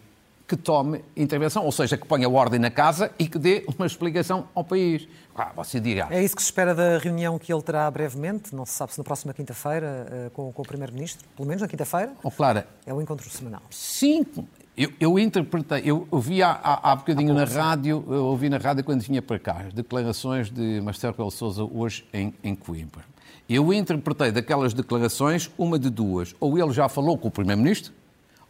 que 0.50 0.58
tome 0.58 1.06
intervenção, 1.15 1.63
ou 1.63 1.72
seja, 1.72 1.96
que 1.96 2.08
ponha 2.08 2.27
ordem 2.27 2.60
na 2.60 2.72
casa 2.72 3.12
e 3.20 3.27
que 3.27 3.38
dê 3.38 3.63
uma 3.77 3.86
explicação 3.86 4.48
ao 4.56 4.63
país. 4.63 5.08
Ah, 5.36 5.51
você 5.56 5.79
dirá. 5.79 6.08
É 6.10 6.24
isso 6.24 6.36
que 6.36 6.41
se 6.41 6.48
espera 6.48 6.74
da 6.74 6.98
reunião 6.98 7.38
que 7.38 7.53
ele 7.53 7.62
terá 7.62 7.89
brevemente, 7.91 8.56
não 8.56 8.65
se 8.65 8.74
sabe 8.74 8.91
se 8.91 8.98
na 8.98 9.03
próxima 9.03 9.32
quinta-feira, 9.32 10.08
eh, 10.10 10.32
com, 10.34 10.51
com, 10.51 10.62
o 10.63 10.65
Primeiro-Ministro, 10.65 11.25
pelo 11.38 11.48
menos 11.48 11.62
na 11.62 11.68
quinta-feira? 11.68 12.13
Oh, 12.24 12.32
Clara. 12.32 12.68
É 12.84 12.91
o 12.91 13.00
encontro 13.00 13.29
semanal. 13.29 13.62
Sim, 13.70 14.25
eu, 14.75 14.91
eu, 15.00 15.20
interpretei, 15.20 15.84
eu 15.86 16.08
ouvi 16.10 16.41
há, 16.41 16.50
há, 16.51 16.91
há 16.91 16.96
bocadinho 16.96 17.34
na 17.34 17.46
rádio, 17.46 18.03
eu 18.08 18.25
ouvi 18.25 18.50
na 18.50 18.58
rádio 18.58 18.84
quando 18.84 19.01
vinha 19.01 19.22
para 19.22 19.38
cá, 19.38 19.65
as 19.68 19.74
declarações 19.74 20.50
de 20.50 20.82
Marcelo 20.82 21.13
Rebelo 21.13 21.32
Sousa 21.32 21.63
hoje 21.63 22.06
em, 22.12 22.34
em 22.44 22.56
Coimbra. 22.56 23.03
Eu 23.48 23.72
interpretei 23.72 24.32
daquelas 24.32 24.74
declarações 24.74 25.51
uma 25.58 25.77
de 25.77 25.89
duas. 25.89 26.36
Ou 26.39 26.58
ele 26.58 26.72
já 26.72 26.89
falou 26.89 27.18
com 27.18 27.27
o 27.27 27.32
Primeiro-Ministro, 27.32 27.94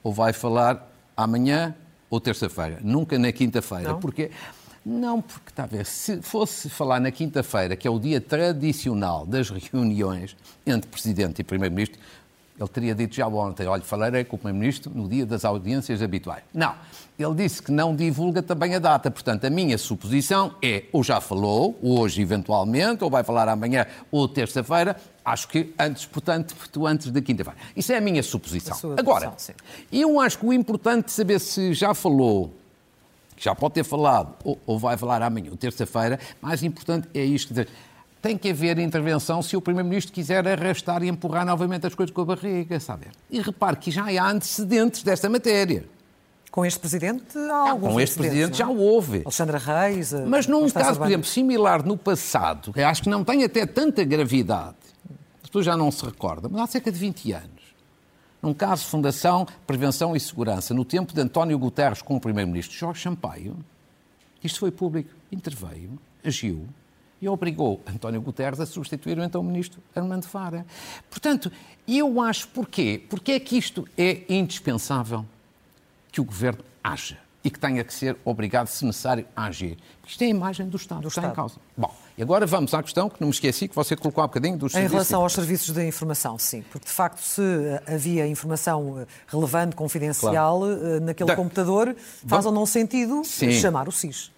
ou 0.02 0.14
vai 0.14 0.32
falar 0.34 0.90
amanhã 1.16 1.76
ou 2.10 2.20
terça-feira. 2.20 2.80
Nunca 2.82 3.18
na 3.20 3.32
quinta-feira. 3.32 3.96
Porque 3.96 4.32
não, 4.86 5.22
porque 5.22 5.50
está 5.50 5.64
a 5.64 5.68
ver, 5.68 5.86
se 5.86 6.22
fosse 6.22 6.70
falar 6.70 7.00
na 7.00 7.12
quinta-feira, 7.12 7.76
que 7.76 7.88
é 7.88 7.92
o 7.92 8.00
dia 8.00 8.22
tradicional 8.22 9.26
das 9.26 9.50
reuniões 9.50 10.36
entre 10.66 10.90
Presidente 10.90 11.40
e 11.40 11.44
Primeiro-Ministro, 11.44 12.00
ele 12.60 12.70
teria 12.70 12.94
dito 12.94 13.16
já 13.16 13.26
ontem, 13.28 13.66
olha, 13.68 13.82
falarei 13.82 14.26
com 14.26 14.36
o 14.36 14.40
Primeiro-Ministro 14.40 14.92
no 14.94 15.08
dia 15.08 15.26
das 15.26 15.46
audiências 15.46 16.02
habituais. 16.02 16.44
Não, 16.54 16.76
ele 17.18 17.34
disse 17.36 17.64
que 17.64 17.72
não 17.72 17.96
divulga 17.96 18.44
também 18.44 18.76
a 18.76 18.80
data. 18.80 19.10
Portanto, 19.10 19.46
a 19.46 19.50
minha 19.50 19.78
suposição 19.78 20.56
é, 20.62 20.84
ou 20.92 21.02
já 21.02 21.22
falou, 21.22 21.80
hoje 21.82 22.22
eventualmente, 22.22 23.02
ou 23.04 23.10
vai 23.10 23.24
falar 23.24 23.48
amanhã 23.48 23.86
ou 24.12 24.28
terça-feira, 24.28 24.98
acho 25.24 25.48
que 25.48 25.74
antes, 25.80 26.06
portanto, 26.06 26.54
antes 26.86 27.10
da 27.12 27.22
quinta-feira. 27.22 27.58
Isso 27.76 27.94
é 27.94 27.98
a 27.98 28.02
minha 28.02 28.22
suposição. 28.22 28.78
A 28.92 29.00
Agora, 29.00 29.34
eu 29.92 30.20
acho 30.20 30.40
que 30.40 30.46
o 30.46 30.52
importante 30.52 31.06
é 31.06 31.10
saber 31.10 31.40
se 31.40 31.74
já 31.74 31.94
falou, 31.94 32.54
já 33.38 33.56
pode 33.56 33.76
ter 33.76 33.86
falado, 33.86 34.36
ou, 34.44 34.60
ou 34.66 34.78
vai 34.78 34.98
falar 34.98 35.22
amanhã 35.22 35.50
ou 35.52 35.56
terça-feira, 35.58 36.20
mais 36.42 36.62
importante 36.62 37.08
é 37.14 37.24
isto, 37.24 37.50
dizer, 37.50 37.70
tem 38.22 38.38
que 38.38 38.50
haver 38.50 38.78
intervenção 38.80 39.42
se 39.42 39.56
o 39.56 39.62
Primeiro-Ministro 39.62 40.14
quiser 40.14 40.46
arrastar 40.48 41.04
e 41.04 41.08
empurrar 41.08 41.46
novamente 41.46 41.88
as 41.88 41.96
coisas 41.96 42.14
com 42.14 42.22
a 42.22 42.26
barriga, 42.26 42.80
sabe? 42.80 43.08
E 43.30 43.40
repare 43.42 43.78
que 43.78 43.92
já 43.92 44.06
há 44.06 44.30
antecedentes 44.30 45.04
desta 45.04 45.30
matéria. 45.30 45.86
Com 46.52 46.66
este 46.66 46.80
Presidente 46.80 47.38
há 47.38 47.70
alguns 47.70 47.94
Com 47.94 48.02
este 48.02 48.18
Presidente 48.18 48.58
já 48.58 48.68
houve. 48.68 49.22
Alexandra 49.24 49.58
Reis... 49.58 50.12
Mas 50.28 50.48
num 50.48 50.70
caso, 50.70 51.00
por 51.00 51.08
exemplo, 51.08 51.28
similar 51.28 51.86
no 51.86 51.96
passado, 51.96 52.74
que 52.74 52.82
acho 52.82 53.04
que 53.04 53.10
não 53.10 53.24
tem 53.24 53.44
até 53.44 53.66
tanta 53.66 54.04
gravidade, 54.04 54.76
as 55.44 55.50
pessoas 55.50 55.66
já 55.66 55.78
não 55.78 55.92
se 55.92 56.04
recordam, 56.04 56.50
mas 56.52 56.62
há 56.62 56.68
cerca 56.68 56.92
de 56.92 56.98
20 56.98 57.32
anos, 57.34 57.50
num 58.42 58.54
caso 58.54 58.84
de 58.84 58.90
Fundação 58.90 59.48
Prevenção 59.68 60.16
e 60.16 60.20
Segurança, 60.20 60.74
no 60.74 60.84
tempo 60.84 61.14
de 61.14 61.22
António 61.22 61.58
Guterres 61.58 62.02
como 62.02 62.20
Primeiro-Ministro, 62.20 62.76
Jorge 62.76 63.04
Sampaio, 63.04 63.56
isto 64.44 64.60
foi 64.60 64.72
público, 64.72 65.12
interveio, 65.32 66.00
agiu, 66.26 66.68
e 67.22 67.28
obrigou 67.28 67.82
António 67.86 68.22
Guterres 68.22 68.60
a 68.60 68.66
substituir 68.66 69.18
o 69.18 69.24
então 69.24 69.44
ministro 69.44 69.82
Armando 69.96 70.28
Fara. 70.28 70.66
Portanto, 71.10 71.52
eu 71.88 72.22
acho 72.22 72.48
porquê? 72.50 73.04
Porque 73.10 73.34
é 73.34 73.40
que 73.40 73.58
isto 73.58 73.88
é 73.98 74.24
indispensável 74.30 75.26
que 76.12 76.22
o 76.22 76.24
governo 76.24 76.64
haja 76.84 77.18
e 77.44 77.50
que 77.50 77.60
tenha 77.60 77.84
que 77.84 77.94
ser 77.94 78.18
obrigado, 78.26 78.68
se 78.68 78.86
necessário, 78.86 79.26
a 79.36 79.46
agir. 79.46 79.78
Porque 80.02 80.12
isto 80.12 80.22
é 80.22 80.26
a 80.26 80.30
imagem 80.30 80.68
do 80.68 80.78
Estado, 80.78 81.02
do 81.02 81.08
está 81.08 81.22
Estado. 81.22 81.32
em 81.32 81.36
causa. 81.36 81.56
Bom, 81.78 81.94
e 82.18 82.22
agora 82.22 82.46
vamos 82.46 82.74
à 82.74 82.84
questão 82.84 83.10
que 83.10 83.22
não 83.22 83.30
me 83.30 83.34
esqueci, 83.34 83.68
que 83.68 83.76
você 83.76 83.96
colocou 83.96 84.22
há 84.22 84.28
bocadinho 84.28 84.58
dos 84.58 84.76
Em 84.76 84.88
relação 84.88 85.22
aos 85.22 85.34
serviços 85.34 85.74
de 85.74 85.88
informação, 85.88 86.38
sim. 86.38 86.64
Porque, 86.70 86.86
de 86.86 86.92
facto, 86.92 87.22
se 87.22 87.42
havia 87.88 88.28
informação 88.28 89.06
relevante, 89.28 89.76
confidencial, 89.76 90.60
claro. 90.60 90.96
Eh, 90.96 91.00
naquele 91.00 91.28
da... 91.28 91.36
computador, 91.36 91.96
faz 92.28 92.46
ou 92.46 92.52
não 92.52 92.66
sentido 92.66 93.24
sim. 93.24 93.54
chamar 93.54 93.88
o 93.88 93.92
SIS 93.92 94.32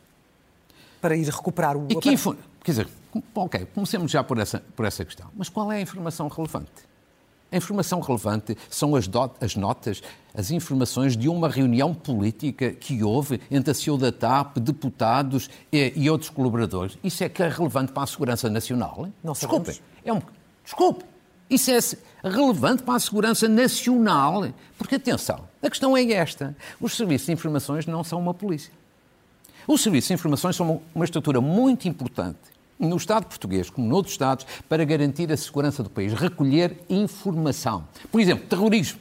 para 1.01 1.15
ir 1.15 1.27
recuperar 1.27 1.75
o... 1.75 1.87
E 1.89 1.95
que, 1.95 2.15
Quer 2.63 2.71
dizer, 2.71 2.87
ok, 3.33 3.67
comecemos 3.73 4.11
já 4.11 4.23
por 4.23 4.37
essa, 4.37 4.63
por 4.75 4.85
essa 4.85 5.03
questão. 5.03 5.27
Mas 5.35 5.49
qual 5.49 5.71
é 5.71 5.77
a 5.77 5.81
informação 5.81 6.27
relevante? 6.27 6.91
A 7.51 7.57
informação 7.57 7.99
relevante 7.99 8.57
são 8.69 8.95
as, 8.95 9.09
as, 9.41 9.55
notas, 9.57 10.01
as 10.33 10.51
informações 10.51 11.17
de 11.17 11.27
uma 11.27 11.49
reunião 11.49 11.93
política 11.93 12.71
que 12.71 13.03
houve 13.03 13.41
entre 13.51 13.71
a 13.71 13.73
CEO 13.73 13.97
da 13.97 14.09
TAP, 14.09 14.57
deputados 14.57 15.49
e, 15.71 15.91
e, 15.97 16.09
outros 16.09 16.29
colaboradores. 16.29 16.97
Isso 17.03 17.23
é 17.25 17.27
que 17.29 17.43
é 17.43 17.49
relevante 17.49 17.91
para 17.91 18.03
a 18.03 18.07
segurança 18.07 18.49
nacional? 18.49 19.09
Não 19.21 19.33
Desculpe. 19.33 19.81
É 20.05 20.13
um, 20.13 20.21
desculpe. 20.63 21.03
Isso 21.49 21.69
é 21.71 21.79
relevante 22.29 22.83
para 22.83 22.95
a 22.95 22.99
segurança 22.99 23.49
nacional. 23.49 24.47
Porque, 24.77 24.95
atenção, 24.95 25.41
a 25.61 25.69
questão 25.69 25.97
é 25.97 26.09
esta. 26.13 26.55
Os 26.79 26.95
serviços 26.95 27.25
de 27.25 27.33
informações 27.33 27.85
não 27.85 28.01
são 28.01 28.17
uma 28.17 28.33
polícia. 28.33 28.71
Os 29.71 29.83
serviços 29.83 30.09
de 30.09 30.15
informações 30.15 30.57
são 30.57 30.81
uma 30.93 31.05
estrutura 31.05 31.39
muito 31.39 31.87
importante 31.87 32.37
no 32.77 32.97
Estado 32.97 33.25
português, 33.25 33.69
como 33.69 33.87
noutros 33.87 34.13
Estados, 34.13 34.45
para 34.67 34.83
garantir 34.83 35.31
a 35.31 35.37
segurança 35.37 35.81
do 35.81 35.89
país, 35.89 36.11
recolher 36.11 36.77
informação. 36.89 37.87
Por 38.11 38.19
exemplo, 38.19 38.45
terrorismo. 38.49 38.99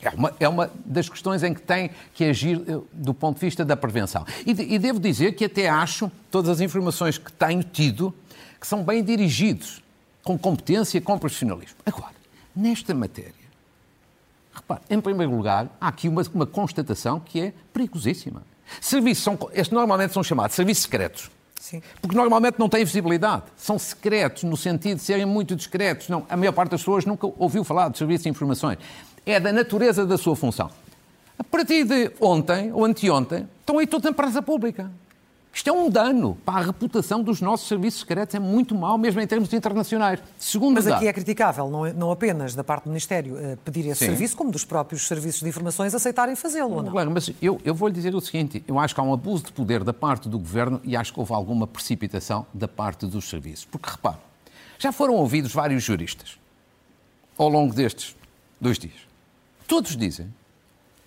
É 0.00 0.10
uma, 0.10 0.34
é 0.38 0.48
uma 0.48 0.70
das 0.84 1.08
questões 1.08 1.42
em 1.42 1.52
que 1.52 1.60
tem 1.60 1.90
que 2.14 2.26
agir 2.26 2.62
eh, 2.68 2.78
do 2.92 3.12
ponto 3.12 3.40
de 3.40 3.46
vista 3.46 3.64
da 3.64 3.76
prevenção. 3.76 4.24
E, 4.46 4.52
e 4.52 4.78
devo 4.78 5.00
dizer 5.00 5.32
que 5.32 5.46
até 5.46 5.68
acho, 5.68 6.08
todas 6.30 6.48
as 6.48 6.60
informações 6.60 7.18
que 7.18 7.32
tenho 7.32 7.64
tido, 7.64 8.14
que 8.60 8.68
são 8.68 8.84
bem 8.84 9.02
dirigidos, 9.02 9.82
com 10.22 10.38
competência 10.38 10.96
e 10.96 11.00
com 11.00 11.18
profissionalismo. 11.18 11.78
Agora, 11.84 12.14
nesta 12.54 12.94
matéria, 12.94 13.34
repare, 14.54 14.82
em 14.88 15.00
primeiro 15.00 15.34
lugar, 15.34 15.68
há 15.80 15.88
aqui 15.88 16.08
uma, 16.08 16.22
uma 16.32 16.46
constatação 16.46 17.18
que 17.18 17.40
é 17.40 17.52
perigosíssima. 17.72 18.44
Serviços 18.80 19.24
são, 19.24 19.38
estes 19.52 19.70
normalmente 19.70 20.12
são 20.12 20.22
chamados 20.22 20.54
serviços 20.54 20.84
secretos. 20.84 21.30
Sim. 21.58 21.82
Porque 22.00 22.16
normalmente 22.16 22.58
não 22.58 22.68
têm 22.68 22.84
visibilidade. 22.84 23.42
São 23.56 23.78
secretos, 23.78 24.44
no 24.44 24.56
sentido 24.56 24.96
de 24.96 25.02
serem 25.02 25.26
muito 25.26 25.56
discretos. 25.56 26.08
Não, 26.08 26.24
a 26.28 26.36
maior 26.36 26.52
parte 26.52 26.70
das 26.70 26.80
pessoas 26.80 27.04
nunca 27.04 27.26
ouviu 27.38 27.64
falar 27.64 27.88
de 27.90 27.98
serviços 27.98 28.22
de 28.24 28.30
informações. 28.30 28.78
É 29.26 29.38
da 29.38 29.52
natureza 29.52 30.06
da 30.06 30.16
sua 30.16 30.36
função. 30.36 30.70
A 31.38 31.44
partir 31.44 31.84
de 31.84 32.10
ontem 32.20 32.72
ou 32.72 32.84
anteontem, 32.84 33.48
estão 33.60 33.78
aí 33.78 33.86
todos 33.86 34.04
na 34.04 34.12
praça 34.12 34.40
pública. 34.40 34.90
Isto 35.58 35.70
é 35.70 35.72
um 35.72 35.90
dano 35.90 36.38
para 36.44 36.60
a 36.60 36.66
reputação 36.66 37.20
dos 37.20 37.40
nossos 37.40 37.66
serviços 37.66 38.02
secretos, 38.02 38.32
é 38.32 38.38
muito 38.38 38.76
mau, 38.76 38.96
mesmo 38.96 39.20
em 39.20 39.26
termos 39.26 39.52
internacionais. 39.52 40.20
Segundo 40.38 40.76
Mas 40.76 40.86
aqui 40.86 41.08
é 41.08 41.12
criticável, 41.12 41.68
não, 41.68 41.92
não 41.94 42.12
apenas 42.12 42.54
da 42.54 42.62
parte 42.62 42.84
do 42.84 42.90
Ministério 42.90 43.34
uh, 43.34 43.56
pedir 43.64 43.80
esse 43.88 43.98
Sim. 43.98 44.06
serviço, 44.06 44.36
como 44.36 44.52
dos 44.52 44.64
próprios 44.64 45.04
serviços 45.08 45.40
de 45.40 45.48
informações 45.48 45.92
aceitarem 45.96 46.36
fazê-lo, 46.36 46.76
ou 46.76 46.82
não? 46.84 46.92
Claro, 46.92 47.10
mas 47.10 47.32
eu, 47.42 47.60
eu 47.64 47.74
vou 47.74 47.88
lhe 47.88 47.94
dizer 47.94 48.14
o 48.14 48.20
seguinte, 48.20 48.62
eu 48.68 48.78
acho 48.78 48.94
que 48.94 49.00
há 49.00 49.02
um 49.02 49.12
abuso 49.12 49.46
de 49.46 49.52
poder 49.52 49.82
da 49.82 49.92
parte 49.92 50.28
do 50.28 50.38
Governo 50.38 50.80
e 50.84 50.96
acho 50.96 51.12
que 51.12 51.18
houve 51.18 51.32
alguma 51.32 51.66
precipitação 51.66 52.46
da 52.54 52.68
parte 52.68 53.04
dos 53.04 53.28
serviços. 53.28 53.64
Porque, 53.64 53.90
repare, 53.90 54.18
já 54.78 54.92
foram 54.92 55.14
ouvidos 55.14 55.52
vários 55.52 55.82
juristas 55.82 56.38
ao 57.36 57.48
longo 57.48 57.74
destes 57.74 58.14
dois 58.60 58.78
dias. 58.78 58.94
Todos 59.66 59.96
dizem 59.96 60.32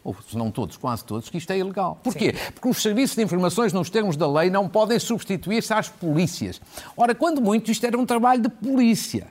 ou 0.03 0.15
se 0.27 0.36
não 0.36 0.50
todos, 0.50 0.77
quase 0.77 1.03
todos, 1.05 1.29
que 1.29 1.38
isto 1.38 1.51
é 1.51 1.58
ilegal. 1.58 2.00
Porquê? 2.03 2.34
Sim. 2.34 2.51
Porque 2.53 2.67
os 2.67 2.81
serviços 2.81 3.15
de 3.15 3.24
informações, 3.24 3.72
nos 3.72 3.89
termos 3.89 4.17
da 4.17 4.31
lei, 4.31 4.50
não 4.50 4.67
podem 4.67 4.98
substituir-se 4.98 5.74
às 5.74 5.89
polícias. 5.89 6.60
Ora, 6.98 7.13
quando 7.13 7.41
muito, 7.41 7.70
isto 7.72 7.86
era 7.86 7.98
um 7.98 8.05
trabalho 8.05 8.41
de 8.41 8.50
polícia. 8.50 9.27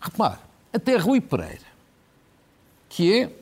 Repare, 0.00 0.38
até 0.72 0.96
Rui 0.96 1.20
Pereira, 1.20 1.70
que 2.88 3.20
é 3.20 3.32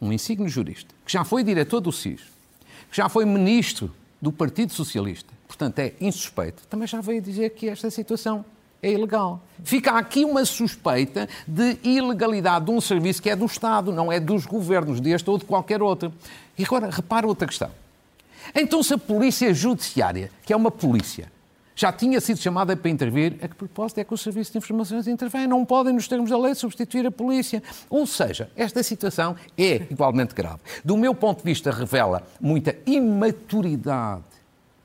um 0.00 0.12
insigne 0.12 0.48
jurista, 0.48 0.94
que 1.04 1.12
já 1.12 1.24
foi 1.24 1.42
diretor 1.42 1.80
do 1.80 1.90
SIS, 1.90 2.20
que 2.90 2.96
já 2.96 3.08
foi 3.08 3.24
ministro 3.24 3.92
do 4.20 4.30
Partido 4.30 4.72
Socialista, 4.72 5.32
portanto 5.46 5.78
é 5.78 5.94
insuspeito, 6.00 6.62
também 6.68 6.86
já 6.86 7.00
veio 7.00 7.20
dizer 7.20 7.50
que 7.50 7.68
esta 7.68 7.90
situação 7.90 8.44
é 8.82 8.90
ilegal. 8.90 9.42
Fica 9.62 9.92
aqui 9.92 10.24
uma 10.24 10.44
suspeita 10.44 11.28
de 11.46 11.78
ilegalidade 11.82 12.66
de 12.66 12.70
um 12.70 12.80
serviço 12.80 13.20
que 13.22 13.30
é 13.30 13.36
do 13.36 13.44
Estado, 13.44 13.92
não 13.92 14.10
é 14.10 14.18
dos 14.18 14.46
governos, 14.46 15.00
deste 15.00 15.28
ou 15.28 15.38
de 15.38 15.44
qualquer 15.44 15.82
outro. 15.82 16.12
E 16.56 16.64
agora, 16.64 16.90
repara 16.90 17.26
outra 17.26 17.46
questão. 17.46 17.70
Então, 18.54 18.82
se 18.82 18.94
a 18.94 18.98
Polícia 18.98 19.52
Judiciária, 19.52 20.30
que 20.44 20.52
é 20.52 20.56
uma 20.56 20.70
polícia, 20.70 21.30
já 21.76 21.92
tinha 21.92 22.20
sido 22.20 22.38
chamada 22.38 22.76
para 22.76 22.90
intervir, 22.90 23.38
a 23.42 23.48
que 23.48 23.54
propósito 23.54 23.98
é 23.98 24.04
que 24.04 24.12
o 24.12 24.18
Serviço 24.18 24.52
de 24.52 24.58
Informações 24.58 25.06
intervém? 25.06 25.46
Não 25.46 25.64
podem, 25.64 25.94
nos 25.94 26.08
termos 26.08 26.28
da 26.28 26.38
lei, 26.38 26.54
substituir 26.54 27.06
a 27.06 27.10
polícia. 27.10 27.62
Ou 27.88 28.06
seja, 28.06 28.50
esta 28.54 28.82
situação 28.82 29.34
é 29.56 29.86
igualmente 29.90 30.34
grave. 30.34 30.58
Do 30.84 30.96
meu 30.96 31.14
ponto 31.14 31.38
de 31.38 31.44
vista, 31.44 31.70
revela 31.70 32.22
muita 32.40 32.76
imaturidade 32.84 34.24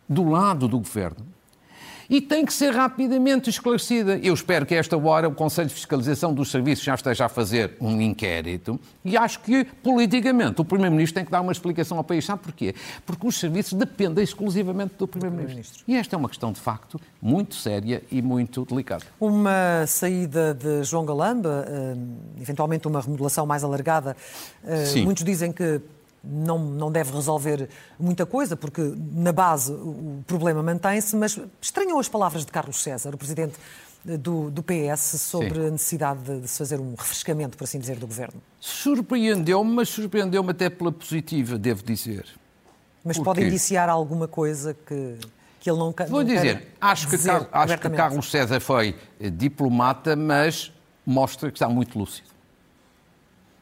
do 0.08 0.30
lado 0.30 0.68
do 0.68 0.78
governo 0.78 1.35
e 2.10 2.22
tem 2.22 2.46
que 2.46 2.54
ser 2.54 2.74
rapidamente 2.74 3.50
esclarecida. 3.50 4.18
Eu 4.18 4.34
espero 4.34 4.66
que 4.66 4.74
a 4.76 4.78
esta 4.78 4.98
hora 4.98 5.28
o 5.28 5.34
Conselho 5.34 5.68
de 5.68 5.74
Fiscalização 5.74 6.34
dos 6.34 6.52
Serviços 6.52 6.84
já 6.84 6.96
esteja 6.96 7.26
a 7.26 7.30
fazer 7.30 7.76
um 7.80 8.00
inquérito 8.02 8.80
e 9.04 9.18
acho 9.18 9.40
que, 9.42 9.66
politicamente, 9.84 10.62
o 10.62 10.66
Primeiro-Ministro 10.66 11.16
tem 11.16 11.26
que 11.26 11.32
dar 11.32 11.42
uma 11.42 11.52
explicação 11.52 11.98
ao 11.98 12.04
país. 12.04 12.26
Sabe 12.26 12.42
porquê? 12.42 12.76
Porque 13.06 13.28
os 13.28 13.40
serviços 13.40 13.74
dependem 13.74 14.24
exclusivamente 14.24 14.96
do 14.98 15.08
Primeiro-Ministro. 15.08 15.84
e 15.88 15.96
esta 15.96 16.16
é 16.16 16.18
uma 16.18 16.30
questão, 16.30 16.52
de 16.52 16.60
facto, 16.60 17.00
muito 17.22 17.56
séria 17.56 18.04
e 18.12 18.22
muito 18.22 18.66
delicada. 18.66 19.06
Uma 19.20 19.86
saída 19.88 20.54
de 20.54 20.84
João 20.84 21.06
Galamba, 21.06 21.66
eh, 21.68 21.96
eventualmente 22.42 22.88
uma 22.88 23.02
remodelação 23.02 23.46
mais 23.46 23.64
alargada, 23.64 24.16
eh, 24.64 24.86
Sim. 24.86 25.06
muitos 25.06 25.24
dizem 25.24 25.52
que 25.52 25.82
não, 26.28 26.60
não 26.60 26.92
deve 26.92 27.12
resolver 27.12 27.70
muita 28.00 28.26
coisa, 28.26 28.56
porque 28.56 28.82
na 29.12 29.32
base 29.32 29.72
o 29.72 30.24
problema 30.26 30.62
mantém-se, 30.64 31.16
mas 31.16 31.40
estranham 31.62 32.00
as 32.00 32.10
palavras 32.10 32.46
de 32.46 32.52
Carlos 32.52 32.82
César, 32.82 33.14
o 33.14 33.18
presidente 33.18 33.56
do, 34.04 34.52
do 34.52 34.64
PS, 34.64 35.20
sobre 35.20 35.56
Sim. 35.56 35.68
a 35.68 35.72
necessidade 35.72 36.20
de, 36.22 36.42
de 36.42 36.48
se 36.48 36.58
fazer 36.58 36.80
um 36.80 36.94
refrescamento, 36.96 37.58
por 37.58 37.64
assim 37.64 37.80
dizer, 37.80 37.98
do 37.98 38.08
governo. 38.08 38.42
Surpreendeu-me, 38.60 39.72
mas 39.72 39.90
surpreendeu-me 39.90 40.52
até 40.52 40.70
pela 40.70 40.92
positiva, 40.92 41.58
devo 41.58 41.84
dizer. 41.84 42.26
Mas 43.04 43.18
pode 43.18 43.44
indiciar 43.44 43.90
alguma 43.90 44.28
coisa 44.28 44.74
que, 44.74 45.18
que 45.60 45.70
ele 45.70 45.78
não 45.78 45.94
quer. 45.94 46.08
Vou 46.08 46.24
dizer, 46.24 46.68
acho, 46.82 47.08
que, 47.08 47.18
dizer 47.18 47.48
acho 47.52 47.78
que 47.78 47.90
Carlos 47.90 48.30
César 48.32 48.60
foi 48.60 48.96
eh, 49.20 49.30
diplomata, 49.30 50.16
mas 50.16 50.72
mostra 51.06 51.52
que 51.52 51.58
está 51.58 51.70
muito 51.70 51.98
lúcido 51.98 52.35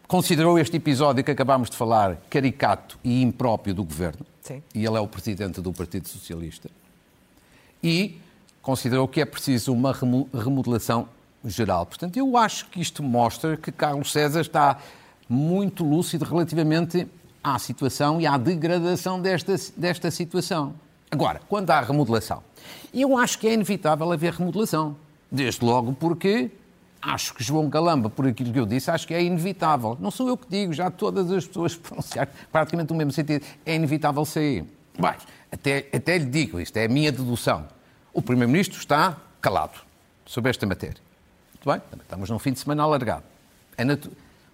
considerou 0.08 0.60
este 0.60 0.78
episódio 0.78 1.24
que 1.24 1.32
acabámos 1.32 1.70
de 1.70 1.78
falar 1.78 2.18
caricato 2.30 2.98
e 3.04 3.22
impróprio 3.22 3.74
do 3.74 3.84
governo, 3.84 4.26
Sim. 4.42 4.62
e 4.74 4.86
ele 4.86 4.98
é 4.98 5.00
o 5.00 5.08
presidente 5.08 5.62
do 5.62 5.72
Partido 5.74 6.08
Socialista, 6.08 6.70
e 7.82 8.20
considerou 8.62 9.08
que 9.08 9.20
é 9.22 9.26
preciso 9.26 9.74
uma 9.74 9.94
remodelação 10.34 11.08
geral. 11.44 11.86
Portanto, 11.86 12.18
eu 12.18 12.38
acho 12.38 12.68
que 12.68 12.80
isto 12.80 13.04
mostra 13.04 13.58
que 13.58 13.72
Carlos 13.72 14.12
César 14.12 14.42
está 14.42 14.78
muito 15.28 15.84
lúcido 15.84 16.26
relativamente 16.26 17.08
à 17.44 17.60
situação 17.60 18.22
e 18.22 18.26
à 18.26 18.38
degradação 18.38 19.22
desta, 19.22 19.56
desta 19.76 20.10
situação. 20.10 20.74
Agora, 21.12 21.42
quanto 21.48 21.70
à 21.70 21.82
remodelação, 21.82 22.42
eu 22.94 23.18
acho 23.18 23.38
que 23.38 23.48
é 23.48 23.54
inevitável 23.54 24.12
haver 24.12 24.34
remodelação. 24.34 24.96
Desde 25.30 25.64
logo 25.66 25.94
porque 25.94 26.50
acho 27.04 27.34
que 27.34 27.44
João 27.44 27.70
Galamba, 27.70 28.10
por 28.10 28.26
aquilo 28.26 28.54
que 28.54 28.60
eu 28.60 28.66
disse, 28.66 28.90
acho 28.90 29.06
que 29.06 29.14
é 29.14 29.22
inevitável. 29.22 29.98
Não 30.00 30.10
sou 30.10 30.28
eu 30.28 30.38
que 30.38 30.48
digo, 30.50 30.72
já 30.72 30.90
todas 30.90 31.30
as 31.32 31.46
pessoas 31.46 31.76
pronunciaram 31.78 32.32
praticamente 32.52 32.92
no 32.92 32.98
mesmo 32.98 33.12
sentido. 33.12 33.46
É 33.66 33.76
inevitável 33.76 34.24
sair. 34.26 34.66
Mas, 34.98 35.22
até, 35.52 35.90
até 35.94 36.18
lhe 36.18 36.26
digo, 36.26 36.60
isto 36.60 36.78
é 36.78 36.86
a 36.86 36.90
minha 36.90 37.12
dedução. 37.12 37.68
O 38.14 38.22
Primeiro-Ministro 38.22 38.80
está 38.80 39.18
calado 39.42 39.82
sobre 40.26 40.50
esta 40.50 40.66
matéria. 40.66 41.02
Muito 41.54 41.70
bem, 41.70 42.00
estamos 42.02 42.30
num 42.30 42.40
fim 42.40 42.54
de 42.54 42.60
semana 42.60 42.84
alargado. 42.84 43.24
É. 43.78 43.84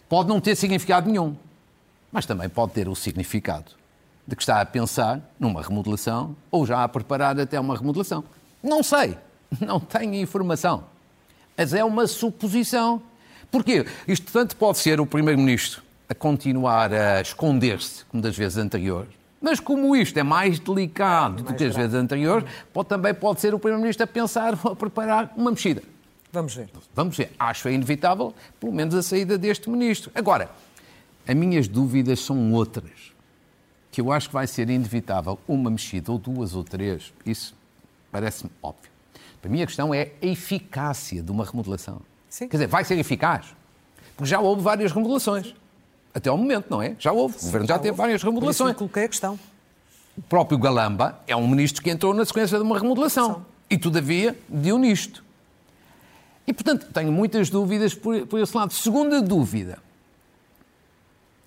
Pode 0.07 0.29
não 0.29 0.41
ter 0.41 0.55
significado 0.55 1.07
nenhum, 1.07 1.35
mas 2.11 2.25
também 2.25 2.49
pode 2.49 2.71
ter 2.71 2.87
o 2.87 2.95
significado 2.95 3.71
de 4.25 4.35
que 4.35 4.41
está 4.41 4.61
a 4.61 4.65
pensar 4.65 5.21
numa 5.39 5.61
remodelação 5.61 6.35
ou 6.49 6.65
já 6.65 6.83
a 6.83 6.87
preparar 6.87 7.39
até 7.39 7.59
uma 7.59 7.77
remodelação. 7.77 8.23
Não 8.63 8.81
sei, 8.81 9.17
não 9.61 9.79
tenho 9.79 10.15
informação 10.15 10.85
mas 11.59 11.73
é 11.73 11.83
uma 11.83 12.07
suposição. 12.07 13.01
Porquê? 13.51 13.85
Isto 14.07 14.31
tanto 14.31 14.55
pode 14.55 14.77
ser 14.77 15.01
o 15.01 15.05
Primeiro-Ministro 15.05 15.83
a 16.07 16.15
continuar 16.15 16.93
a 16.93 17.19
esconder-se, 17.19 18.05
como 18.05 18.23
das 18.23 18.37
vezes 18.37 18.57
anteriores, 18.57 19.09
mas 19.41 19.59
como 19.59 19.93
isto 19.93 20.17
é 20.17 20.23
mais 20.23 20.57
delicado 20.57 21.43
do 21.43 21.53
que 21.53 21.65
as 21.65 21.75
vezes 21.75 21.93
anteriores, 21.93 22.47
pode, 22.71 22.87
também 22.87 23.13
pode 23.13 23.41
ser 23.41 23.53
o 23.53 23.59
Primeiro-Ministro 23.59 24.05
a 24.05 24.07
pensar 24.07 24.57
ou 24.63 24.71
a 24.71 24.75
preparar 24.75 25.33
uma 25.35 25.51
mexida. 25.51 25.83
Vamos 26.31 26.55
ver. 26.55 26.69
Vamos 26.95 27.17
ver. 27.17 27.29
Acho 27.37 27.67
é 27.67 27.73
inevitável, 27.73 28.33
pelo 28.57 28.71
menos, 28.71 28.95
a 28.95 29.03
saída 29.03 29.37
deste 29.37 29.69
Ministro. 29.69 30.11
Agora, 30.15 30.49
as 31.27 31.35
minhas 31.35 31.67
dúvidas 31.67 32.21
são 32.21 32.53
outras. 32.53 33.11
Que 33.91 33.99
eu 33.99 34.13
acho 34.13 34.29
que 34.29 34.33
vai 34.33 34.47
ser 34.47 34.69
inevitável 34.69 35.37
uma 35.45 35.69
mexida, 35.69 36.09
ou 36.09 36.17
duas 36.17 36.55
ou 36.55 36.63
três. 36.63 37.11
Isso 37.25 37.53
parece-me 38.11 38.49
óbvio. 38.63 38.98
Para 39.41 39.49
mim, 39.49 39.61
a 39.61 39.65
questão 39.65 39.93
é 39.93 40.11
a 40.21 40.25
eficácia 40.25 41.21
de 41.21 41.31
uma 41.31 41.45
remodelação. 41.45 42.01
Sim. 42.29 42.47
Quer 42.47 42.57
dizer, 42.57 42.67
vai 42.67 42.83
ser 42.83 42.97
eficaz? 42.97 43.55
Porque 44.15 44.29
já 44.29 44.39
houve 44.39 44.61
várias 44.61 44.91
remodelações. 44.91 45.53
Até 46.13 46.29
ao 46.29 46.37
momento, 46.37 46.67
não 46.69 46.81
é? 46.81 46.95
Já 46.99 47.11
houve. 47.11 47.35
Sim, 47.35 47.39
o 47.39 47.45
governo 47.45 47.67
já, 47.67 47.75
já 47.75 47.79
teve 47.79 47.97
várias 47.97 48.21
remodelações. 48.21 48.57
Por 48.57 48.71
isso 48.71 48.77
coloquei 48.77 49.03
a 49.05 49.07
questão. 49.07 49.39
O 50.17 50.21
próprio 50.21 50.57
Galamba 50.57 51.21
é 51.25 51.35
um 51.35 51.47
ministro 51.47 51.81
que 51.81 51.89
entrou 51.89 52.13
na 52.13 52.25
sequência 52.25 52.57
de 52.57 52.63
uma 52.63 52.77
remodelação. 52.77 53.35
Sim. 53.35 53.41
E, 53.69 53.77
todavia, 53.77 54.37
deu 54.49 54.77
nisto. 54.77 55.23
E, 56.45 56.53
portanto, 56.53 56.87
tenho 56.91 57.11
muitas 57.11 57.49
dúvidas 57.49 57.93
por, 57.93 58.25
por 58.25 58.39
esse 58.39 58.57
lado. 58.57 58.73
Segunda 58.73 59.21
dúvida, 59.21 59.77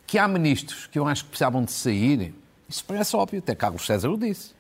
que 0.07 0.17
há 0.17 0.29
ministros 0.29 0.87
que 0.87 0.99
eu 0.99 1.07
acho 1.07 1.25
que 1.25 1.31
precisavam 1.31 1.65
de 1.65 1.73
sair, 1.73 2.33
isso 2.69 2.85
parece 2.85 3.17
óbvio, 3.17 3.41
até 3.41 3.55
Carlos 3.55 3.85
César 3.85 4.09
o 4.09 4.17
disse. 4.17 4.53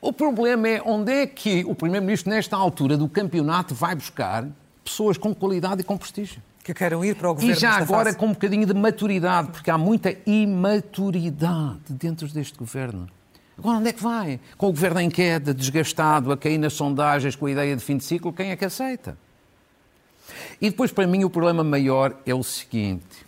O 0.00 0.12
problema 0.12 0.68
é 0.68 0.82
onde 0.84 1.12
é 1.12 1.26
que 1.26 1.64
o 1.64 1.74
Primeiro-Ministro, 1.74 2.30
nesta 2.30 2.56
altura 2.56 2.96
do 2.96 3.08
campeonato, 3.08 3.74
vai 3.74 3.96
buscar 3.96 4.46
pessoas 4.84 5.18
com 5.18 5.34
qualidade 5.34 5.80
e 5.80 5.84
com 5.84 5.98
prestígio. 5.98 6.40
Que 6.62 6.72
queiram 6.72 7.04
ir 7.04 7.16
para 7.16 7.30
o 7.30 7.34
governo. 7.34 7.54
E 7.54 7.58
já 7.58 7.72
agora 7.72 8.06
fase. 8.06 8.16
com 8.16 8.26
um 8.26 8.32
bocadinho 8.32 8.66
de 8.66 8.74
maturidade, 8.74 9.50
porque 9.50 9.70
há 9.70 9.78
muita 9.78 10.16
imaturidade 10.24 11.80
dentro 11.90 12.28
deste 12.28 12.56
governo. 12.56 13.08
Agora, 13.58 13.78
onde 13.78 13.88
é 13.88 13.92
que 13.92 14.02
vai? 14.02 14.38
Com 14.56 14.68
o 14.68 14.70
governo 14.70 15.00
em 15.00 15.10
queda, 15.10 15.52
desgastado, 15.52 16.30
a 16.30 16.36
cair 16.36 16.58
nas 16.58 16.74
sondagens 16.74 17.34
com 17.34 17.46
a 17.46 17.50
ideia 17.50 17.74
de 17.74 17.82
fim 17.82 17.96
de 17.96 18.04
ciclo, 18.04 18.32
quem 18.32 18.50
é 18.50 18.56
que 18.56 18.64
aceita? 18.64 19.18
E 20.60 20.70
depois, 20.70 20.92
para 20.92 21.08
mim, 21.08 21.24
o 21.24 21.30
problema 21.30 21.64
maior 21.64 22.14
é 22.24 22.34
o 22.34 22.42
seguinte. 22.44 23.26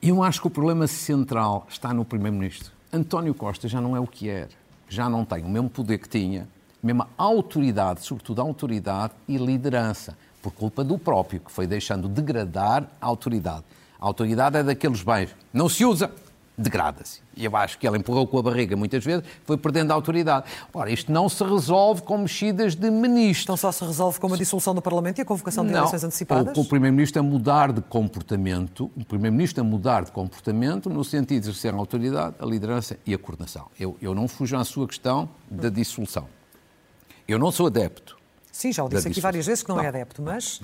Eu 0.00 0.22
acho 0.22 0.40
que 0.40 0.46
o 0.46 0.50
problema 0.50 0.86
central 0.86 1.66
está 1.68 1.92
no 1.92 2.06
Primeiro-Ministro. 2.06 2.72
António 2.90 3.34
Costa 3.34 3.68
já 3.68 3.80
não 3.80 3.94
é 3.94 4.00
o 4.00 4.06
que 4.06 4.30
era 4.30 4.61
já 4.92 5.08
não 5.08 5.24
tem 5.24 5.42
o 5.42 5.48
mesmo 5.48 5.70
poder 5.70 5.98
que 5.98 6.08
tinha, 6.08 6.42
a 6.82 6.86
mesma 6.86 7.08
autoridade, 7.16 8.04
sobretudo 8.04 8.42
autoridade 8.42 9.14
e 9.26 9.38
liderança, 9.38 10.16
por 10.42 10.52
culpa 10.52 10.84
do 10.84 10.98
próprio, 10.98 11.40
que 11.40 11.50
foi 11.50 11.66
deixando 11.66 12.08
degradar 12.08 12.86
a 13.00 13.06
autoridade. 13.06 13.64
A 13.98 14.04
autoridade 14.04 14.58
é 14.58 14.62
daqueles 14.62 15.02
bens, 15.02 15.34
não 15.52 15.68
se 15.68 15.84
usa, 15.84 16.12
degrada-se. 16.56 17.20
E 17.36 17.44
eu 17.44 17.56
acho 17.56 17.78
que 17.78 17.86
ela 17.86 17.96
empurrou 17.96 18.26
com 18.26 18.38
a 18.38 18.42
barriga 18.42 18.76
muitas 18.76 19.04
vezes, 19.04 19.24
foi 19.44 19.56
perdendo 19.56 19.90
a 19.90 19.94
autoridade. 19.94 20.46
Ora, 20.72 20.90
isto 20.90 21.10
não 21.10 21.28
se 21.28 21.42
resolve 21.42 22.02
com 22.02 22.18
mexidas 22.18 22.74
de 22.74 22.90
ministro. 22.90 23.44
Então 23.44 23.56
só 23.56 23.72
se 23.72 23.84
resolve 23.84 24.20
com 24.20 24.32
a 24.32 24.36
dissolução 24.36 24.74
do 24.74 24.82
Parlamento 24.82 25.18
e 25.18 25.22
a 25.22 25.24
convocação 25.24 25.64
de 25.64 25.72
não, 25.72 25.80
eleições 25.80 26.04
antecipadas? 26.04 26.54
Com 26.54 26.60
o 26.60 26.64
Primeiro-Ministro 26.64 27.20
a 27.20 27.22
mudar 27.22 27.72
de 27.72 27.80
comportamento, 27.80 28.90
o 28.96 29.04
Primeiro-Ministro 29.04 29.62
a 29.62 29.64
mudar 29.64 30.04
de 30.04 30.12
comportamento 30.12 30.90
no 30.90 31.02
sentido 31.04 31.42
de 31.42 31.48
exercer 31.48 31.72
a 31.72 31.76
autoridade, 31.76 32.36
a 32.38 32.44
liderança 32.44 32.98
e 33.06 33.14
a 33.14 33.18
coordenação. 33.18 33.68
Eu, 33.78 33.96
eu 34.00 34.14
não 34.14 34.28
fujo 34.28 34.56
à 34.56 34.64
sua 34.64 34.86
questão 34.86 35.28
da 35.50 35.68
dissolução. 35.68 36.26
Eu 37.26 37.38
não 37.38 37.50
sou 37.50 37.66
adepto 37.66 38.22
Sim, 38.52 38.70
já 38.70 38.84
o 38.84 38.88
disse 38.88 39.08
aqui 39.08 39.20
várias 39.20 39.46
vezes 39.46 39.62
que 39.62 39.70
não, 39.70 39.76
é 39.76 39.78
não, 39.78 39.86
é 39.86 39.88
adepto, 39.88 40.20
mas. 40.20 40.60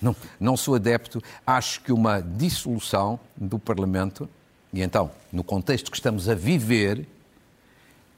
Não, 0.00 0.14
não 0.38 0.56
sou 0.56 0.76
adepto. 0.76 1.20
Acho 1.44 1.82
que 1.82 1.92
uma 1.92 2.20
dissolução 2.20 3.18
do 3.36 3.58
Parlamento 3.58 4.28
e 4.72 4.80
então, 4.80 5.10
no 5.30 5.44
contexto 5.44 5.90
que 5.90 5.96
estamos 5.96 6.28
a 6.28 6.34
viver, 6.34 7.06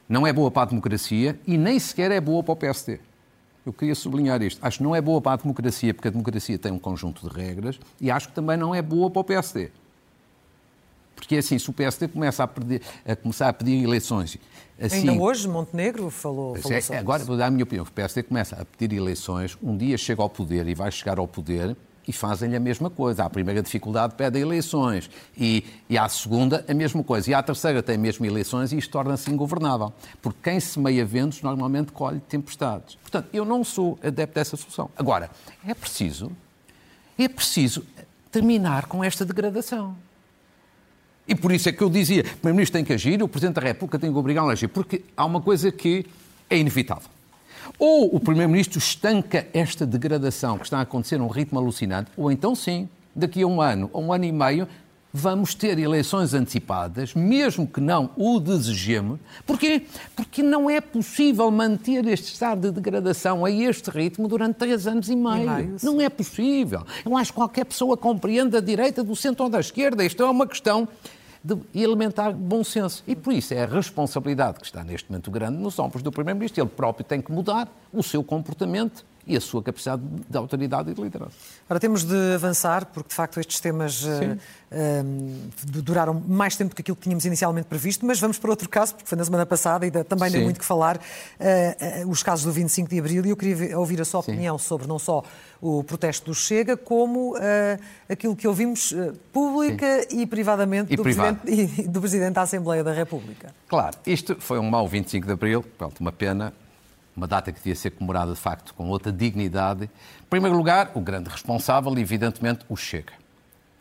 não 0.09 0.27
é 0.27 0.33
boa 0.33 0.51
para 0.51 0.63
a 0.63 0.67
democracia 0.67 1.39
e 1.47 1.59
nem 1.59 1.79
sequer 1.79 2.11
é 2.11 2.21
boa 2.21 2.43
para 2.43 2.53
o 2.53 2.57
PSD. 2.57 3.01
Eu 3.67 3.73
queria 3.73 3.95
sublinhar 3.95 4.43
isto. 4.43 4.65
Acho 4.65 4.79
que 4.79 4.85
não 4.85 4.95
é 4.95 5.01
boa 5.01 5.21
para 5.21 5.33
a 5.33 5.37
democracia, 5.37 5.95
porque 5.95 6.09
a 6.09 6.11
democracia 6.11 6.59
tem 6.59 6.71
um 6.71 6.79
conjunto 6.79 7.29
de 7.29 7.35
regras, 7.35 7.81
e 8.01 8.11
acho 8.11 8.29
que 8.29 8.35
também 8.35 8.57
não 8.57 8.75
é 8.75 8.83
boa 8.83 9.11
para 9.11 9.21
o 9.21 9.25
PSD. 9.25 9.71
Porque 11.17 11.37
é 11.37 11.39
assim, 11.39 11.59
se 11.59 11.71
o 11.71 11.73
PSD 11.73 12.09
começa 12.09 12.45
a, 12.45 12.47
pedir, 12.47 12.83
a 13.07 13.17
começar 13.17 13.49
a 13.49 13.53
pedir 13.53 13.83
eleições. 13.83 14.37
Assim, 14.79 15.09
Ainda 15.09 15.23
hoje, 15.23 15.49
Montenegro 15.49 16.11
falou, 16.11 16.57
falou 16.57 16.79
é, 16.79 16.99
Agora, 16.99 17.25
vou 17.25 17.37
dar 17.37 17.47
a 17.47 17.51
minha 17.51 17.65
opinião. 17.65 17.85
O 17.85 17.91
PSD 17.91 18.25
começa 18.25 18.57
a 18.61 18.65
pedir 18.65 18.95
eleições, 18.95 19.57
um 19.63 19.77
dia 19.77 19.97
chega 19.97 20.21
ao 20.21 20.29
poder 20.29 20.69
e 20.69 20.75
vai 20.75 20.91
chegar 20.91 21.19
ao 21.19 21.27
poder 21.27 21.75
e 22.07 22.13
fazem-lhe 22.13 22.57
a 22.57 22.61
mesma 22.61 22.91
coisa. 22.91 23.25
À 23.25 23.31
primeira 23.31 23.63
dificuldade 23.63 24.15
pede 24.15 24.39
eleições 24.39 25.11
e, 25.37 25.65
e 25.89 25.97
à 25.97 26.09
segunda 26.09 26.65
a 26.69 26.75
mesma 26.75 27.03
coisa. 27.03 27.31
E 27.31 27.35
à 27.35 27.43
terceira 27.43 27.83
tem 27.83 27.99
mesmo 27.99 28.25
eleições 28.27 28.73
e 28.73 28.79
isto 28.79 28.91
torna-se 28.91 29.31
ingovernável. 29.31 29.93
Porque 30.21 30.39
quem 30.51 30.61
semeia 30.61 31.05
ventos 31.05 31.43
normalmente 31.43 31.93
colhe 31.93 32.21
tempestades. 32.21 32.97
Portanto, 32.97 33.29
eu 33.33 33.45
não 33.45 33.65
sou 33.65 33.99
adepto 34.03 34.35
dessa 34.35 34.57
solução. 34.57 34.91
Agora, 34.97 35.31
é 35.67 35.75
preciso, 35.75 36.31
é 37.19 37.29
preciso 37.29 37.85
terminar 38.31 38.87
com 38.87 39.03
esta 39.03 39.25
degradação. 39.25 39.97
E 41.27 41.35
por 41.35 41.53
isso 41.53 41.69
é 41.69 41.73
que 41.73 41.83
eu 41.83 41.89
dizia, 41.89 42.21
o 42.21 42.25
Primeiro-Ministro 42.25 42.79
tem 42.79 42.85
que 42.85 42.93
agir, 42.93 43.23
o 43.23 43.29
Presidente 43.29 43.55
da 43.55 43.63
República 43.63 43.99
tem 43.99 44.13
que 44.13 44.19
obrigá-lo 44.19 44.51
a 44.51 44.53
agir, 44.53 44.69
porque 44.69 45.03
há 45.17 45.25
uma 45.25 45.41
coisa 45.41 45.73
que 45.73 46.05
é 46.51 46.59
inevitável. 46.59 47.14
Ou 47.79 48.15
o 48.15 48.21
Primeiro-Ministro 48.21 48.79
estanca 48.79 49.47
esta 49.53 49.87
degradação 49.87 50.59
que 50.59 50.65
está 50.65 50.79
a 50.79 50.83
acontecer 50.83 51.19
num 51.19 51.29
ritmo 51.29 51.59
alucinante, 51.59 52.11
ou 52.17 52.31
então 52.31 52.55
sim, 52.55 52.89
daqui 53.15 53.43
a 53.43 53.47
um 53.47 53.61
ano 53.61 53.91
ou 53.93 54.05
um 54.05 54.13
ano 54.13 54.25
e 54.25 54.33
meio, 54.33 54.69
vamos 55.17 55.55
ter 55.55 55.79
eleições 55.79 56.35
antecipadas, 56.35 57.15
mesmo 57.15 57.69
que 57.69 57.81
não 57.81 58.11
o 58.17 58.41
desejemos. 58.41 59.21
Porquê? 59.47 59.87
Porque 60.17 60.43
não 60.43 60.69
é 60.69 60.81
possível 60.81 61.49
manter 61.53 62.05
este 62.09 62.33
estado 62.33 62.63
de 62.63 62.73
degradação 62.73 63.45
a 63.45 63.51
este 63.51 63.91
ritmo 63.91 64.27
durante 64.27 64.57
três 64.57 64.89
anos 64.89 65.09
e 65.09 65.15
meio. 65.15 65.45
E 65.45 65.51
meio 65.51 65.77
não 65.85 66.01
é 66.01 66.09
possível. 66.09 66.85
Eu 67.05 67.17
acho 67.17 67.31
que 67.33 67.37
qualquer 67.37 67.65
pessoa 67.65 67.97
compreende 67.97 68.51
da 68.51 68.61
direita, 68.61 69.05
do 69.05 69.15
centro 69.15 69.45
ou 69.45 69.51
da 69.51 69.61
esquerda. 69.61 70.05
Isto 70.05 70.25
é 70.25 70.29
uma 70.29 70.49
questão 70.49 70.89
de 71.45 71.59
elementar 71.75 72.33
bom 72.33 72.65
senso. 72.65 73.05
E 73.07 73.15
por 73.15 73.35
isso 73.35 73.53
é 73.53 73.63
a 73.63 73.67
responsabilidade 73.67 74.59
que 74.59 74.65
está 74.65 74.83
neste 74.83 75.11
momento 75.11 75.31
grande 75.31 75.59
nos 75.59 75.79
ombros 75.79 76.03
do 76.03 76.11
Primeiro-Ministro. 76.11 76.63
Ele 76.63 76.71
próprio 76.71 77.05
tem 77.05 77.21
que 77.21 77.31
mudar 77.31 77.69
o 77.93 78.03
seu 78.03 78.25
comportamento 78.25 79.05
e 79.27 79.37
a 79.37 79.41
sua 79.41 79.63
capacidade 79.63 80.03
de 80.29 80.37
autoridade 80.37 80.91
e 80.91 80.95
de 80.95 81.01
liderança. 81.01 81.33
Agora 81.67 81.81
temos 81.81 82.05
de 82.05 82.35
avançar, 82.35 82.87
porque 82.87 83.09
de 83.09 83.15
facto 83.15 83.41
estes 83.41 83.59
temas 83.59 84.05
uh, 84.05 84.09
uh, 84.09 85.83
duraram 85.83 86.23
mais 86.27 86.57
tempo 86.57 86.71
do 86.71 86.77
que 86.77 86.83
aquilo 86.83 86.97
que 86.97 87.05
tínhamos 87.05 87.25
inicialmente 87.25 87.67
previsto, 87.67 88.05
mas 88.05 88.21
vamos 88.21 88.39
para 88.39 88.51
outro 88.51 88.69
caso, 88.69 88.95
porque 88.95 89.09
foi 89.09 89.17
na 89.17 89.25
semana 89.25 89.47
passada 89.47 89.87
e 89.87 89.91
também 89.91 90.29
Sim. 90.29 90.37
deu 90.37 90.45
muito 90.45 90.61
que 90.61 90.67
falar, 90.67 90.97
uh, 90.97 92.09
os 92.09 92.23
casos 92.23 92.45
do 92.45 92.53
25 92.53 92.91
de 92.91 92.99
Abril, 92.99 93.25
e 93.25 93.31
eu 93.31 93.37
queria 93.37 93.79
ouvir 93.79 94.01
a 94.01 94.05
sua 94.05 94.23
Sim. 94.23 94.33
opinião 94.33 94.59
sobre 94.59 94.87
não 94.87 94.99
só 94.99 95.23
o 95.61 95.83
protesto 95.83 96.27
do 96.27 96.35
Chega, 96.35 96.77
como 96.77 97.35
aquilo 98.07 98.37
que 98.37 98.47
ouvimos 98.47 98.95
pública 99.33 100.03
Sim. 100.03 100.21
e 100.21 100.27
privadamente 100.27 100.93
e 100.93 100.97
do, 100.97 101.03
privado. 101.03 101.39
Presidente, 101.39 101.89
do 101.89 102.01
Presidente 102.01 102.35
da 102.35 102.43
Assembleia 102.43 102.85
da 102.85 102.93
República. 102.93 103.55
Claro, 103.67 103.97
isto 104.07 104.37
foi 104.39 104.59
um 104.59 104.69
mau 104.69 104.87
25 104.87 105.27
de 105.27 105.33
Abril, 105.33 105.65
pronto, 105.79 106.01
uma 106.01 106.13
pena, 106.13 106.53
uma 107.17 107.27
data 107.27 107.53
que 107.53 107.59
devia 107.59 107.75
ser 107.75 107.91
comemorada 107.91 108.33
de 108.33 108.41
facto 108.41 108.75
com 108.75 108.89
outra 108.89 109.13
dignidade. 109.13 109.85
Em 109.85 110.29
primeiro 110.29 110.57
lugar, 110.57 110.91
o 110.95 111.01
grande 111.01 111.31
responsável, 111.31 111.97
evidentemente, 111.97 112.65
o 112.69 112.77
Chega. 112.77 113.13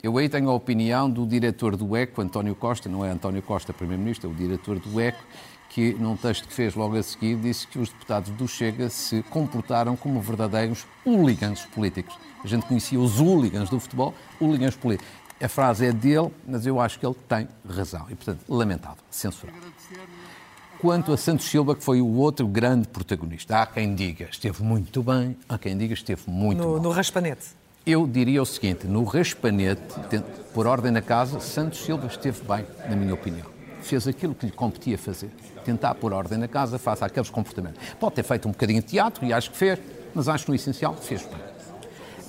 Eu 0.02 0.18
aí 0.18 0.28
tenho 0.28 0.50
a 0.50 0.54
opinião 0.54 1.10
do 1.10 1.26
diretor 1.26 1.76
do 1.78 1.96
ECO, 1.96 2.22
António 2.22 2.54
Costa, 2.56 2.90
não 2.90 3.06
é 3.06 3.10
António 3.10 3.42
Costa, 3.42 3.72
Primeiro-Ministro, 3.72 4.30
é 4.30 4.34
o 4.34 4.36
diretor 4.36 4.78
do 4.78 5.00
ECO, 5.00 5.24
que 5.70 5.94
num 5.94 6.18
texto 6.18 6.48
que 6.48 6.54
fez 6.54 6.76
logo 6.76 6.98
a 6.98 7.02
seguir 7.02 7.38
disse 7.38 7.66
que 7.66 7.80
os 7.80 7.90
deputados 7.90 8.30
do 8.32 8.48
Chega 8.48 8.90
se 8.90 9.24
comportaram 9.24 9.96
como 9.96 10.20
verdadeiros 10.22 10.86
hooligans 11.06 11.66
políticos. 11.66 12.18
A 12.44 12.48
gente 12.48 12.66
conhecia 12.66 13.00
os 13.00 13.20
hooligans 13.20 13.70
do 13.70 13.80
futebol, 13.80 14.14
hooligans 14.40 14.76
políticos. 14.76 15.12
A 15.42 15.48
frase 15.48 15.86
é 15.86 15.92
dele, 15.92 16.32
mas 16.46 16.66
eu 16.66 16.80
acho 16.80 17.00
que 17.00 17.06
ele 17.06 17.16
tem 17.28 17.48
razão. 17.68 18.06
E, 18.10 18.16
portanto, 18.16 18.42
lamentável, 18.48 19.04
censurado 19.10 19.58
quanto 20.84 21.14
a 21.14 21.18
Santos 21.18 21.46
Silva, 21.46 21.78
que 21.78 21.82
foi 21.82 22.02
o 22.02 22.16
outro 22.16 22.46
grande 22.46 22.90
protagonista. 22.90 23.62
Há 23.62 23.66
quem 23.66 23.96
diga 23.96 24.28
esteve 24.30 24.62
muito 24.62 25.02
bem, 25.02 25.38
há 25.48 25.58
quem 25.58 25.78
diga 25.78 25.94
esteve 25.94 26.24
muito 26.28 26.62
no, 26.62 26.72
mal. 26.72 26.82
No 26.82 26.92
raspanete. 26.92 27.46
Eu 27.86 28.06
diria 28.06 28.42
o 28.42 28.46
seguinte: 28.46 28.86
no 28.86 29.06
raspanete, 29.06 29.82
por 30.54 30.68
ordem 30.68 30.92
na 30.92 31.02
casa, 31.02 31.40
Santos 31.40 31.80
Silva 31.80 32.08
esteve 32.08 32.42
bem, 32.44 32.66
na 32.90 32.98
minha 32.98 33.14
opinião. 33.14 33.48
Fez 33.82 34.10
aquilo 34.10 34.36
que 34.36 34.46
lhe 34.46 34.52
competia 34.52 34.98
fazer. 34.98 35.32
Tentar 35.64 35.96
pôr 35.96 36.12
ordem 36.12 36.38
na 36.38 36.50
casa, 36.50 36.78
faça 36.78 37.06
aqueles 37.06 37.30
comportamentos. 37.30 37.80
Pode 37.98 38.16
ter 38.16 38.24
feito 38.24 38.50
um 38.50 38.52
bocadinho 38.52 38.82
de 38.82 38.88
teatro, 38.88 39.26
e 39.26 39.32
acho 39.32 39.52
que 39.52 39.58
fez, 39.58 39.80
mas 40.14 40.28
acho 40.28 40.44
que 40.44 40.52
no 40.52 40.56
essencial 40.56 40.96
fez 40.96 41.22
bem. 41.22 41.40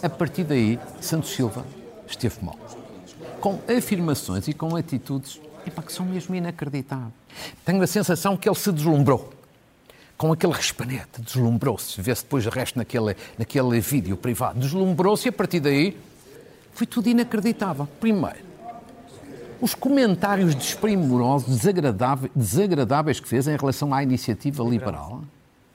A 0.00 0.08
partir 0.08 0.44
daí, 0.44 0.78
Santos 1.00 1.30
Silva 1.30 1.66
esteve 2.06 2.36
mal. 2.40 2.56
Com 3.40 3.58
afirmações 3.68 4.46
e 4.46 4.52
com 4.52 4.76
atitudes 4.76 5.40
epá, 5.66 5.82
que 5.82 5.92
são 5.92 6.06
mesmo 6.06 6.36
inacreditáveis. 6.36 7.23
Tenho 7.64 7.82
a 7.82 7.86
sensação 7.86 8.36
que 8.36 8.48
ele 8.48 8.56
se 8.56 8.70
deslumbrou 8.72 9.32
com 10.16 10.32
aquele 10.32 10.52
respanete, 10.52 11.20
deslumbrou-se, 11.20 12.00
vê-se 12.00 12.22
depois 12.22 12.46
o 12.46 12.50
resto 12.50 12.78
naquele, 12.78 13.16
naquele 13.36 13.80
vídeo 13.80 14.16
privado, 14.16 14.60
deslumbrou-se 14.60 15.26
e 15.26 15.30
a 15.30 15.32
partir 15.32 15.60
daí 15.60 15.96
foi 16.72 16.86
tudo 16.86 17.08
inacreditável. 17.08 17.88
Primeiro, 18.00 18.38
os 19.60 19.74
comentários 19.74 20.54
desprimorosos, 20.54 21.56
desagradáveis, 21.56 22.30
desagradáveis 22.34 23.20
que 23.20 23.28
fez 23.28 23.48
em 23.48 23.56
relação 23.56 23.92
à 23.94 24.02
iniciativa 24.02 24.62
liberal. 24.62 25.22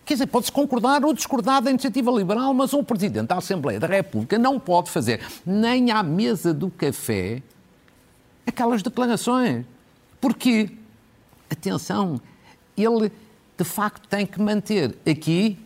Quer 0.06 0.16
dizer, 0.16 0.28
pode-se 0.28 0.52
concordar 0.52 1.04
ou 1.06 1.14
discordar 1.14 1.62
da 1.62 1.70
iniciativa 1.70 2.10
liberal, 2.12 2.54
mas 2.54 2.74
um 2.74 2.84
Presidente 2.84 3.28
da 3.28 3.38
Assembleia 3.38 3.80
da 3.80 3.88
República 3.88 4.40
não 4.40 4.60
pode 4.60 4.90
fazer 4.90 5.22
nem 5.46 5.92
à 5.92 6.02
mesa 6.02 6.54
do 6.54 6.70
café 6.70 7.44
aquelas 8.46 8.82
declarações. 8.82 9.66
Porque, 10.20 10.72
atenção, 11.50 12.22
ele 12.78 13.12
de 13.58 13.64
facto 13.64 14.08
tem 14.08 14.26
que 14.26 14.40
manter 14.40 14.98
aqui 15.10 15.58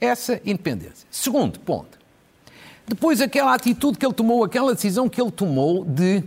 essa 0.00 0.40
independência. 0.44 1.06
Segundo 1.10 1.58
ponto. 1.60 1.98
Depois, 2.86 3.20
aquela 3.20 3.54
atitude 3.54 3.96
que 3.96 4.04
ele 4.04 4.12
tomou, 4.12 4.44
aquela 4.44 4.74
decisão 4.74 5.08
que 5.08 5.20
ele 5.20 5.30
tomou 5.30 5.84
de 5.84 6.22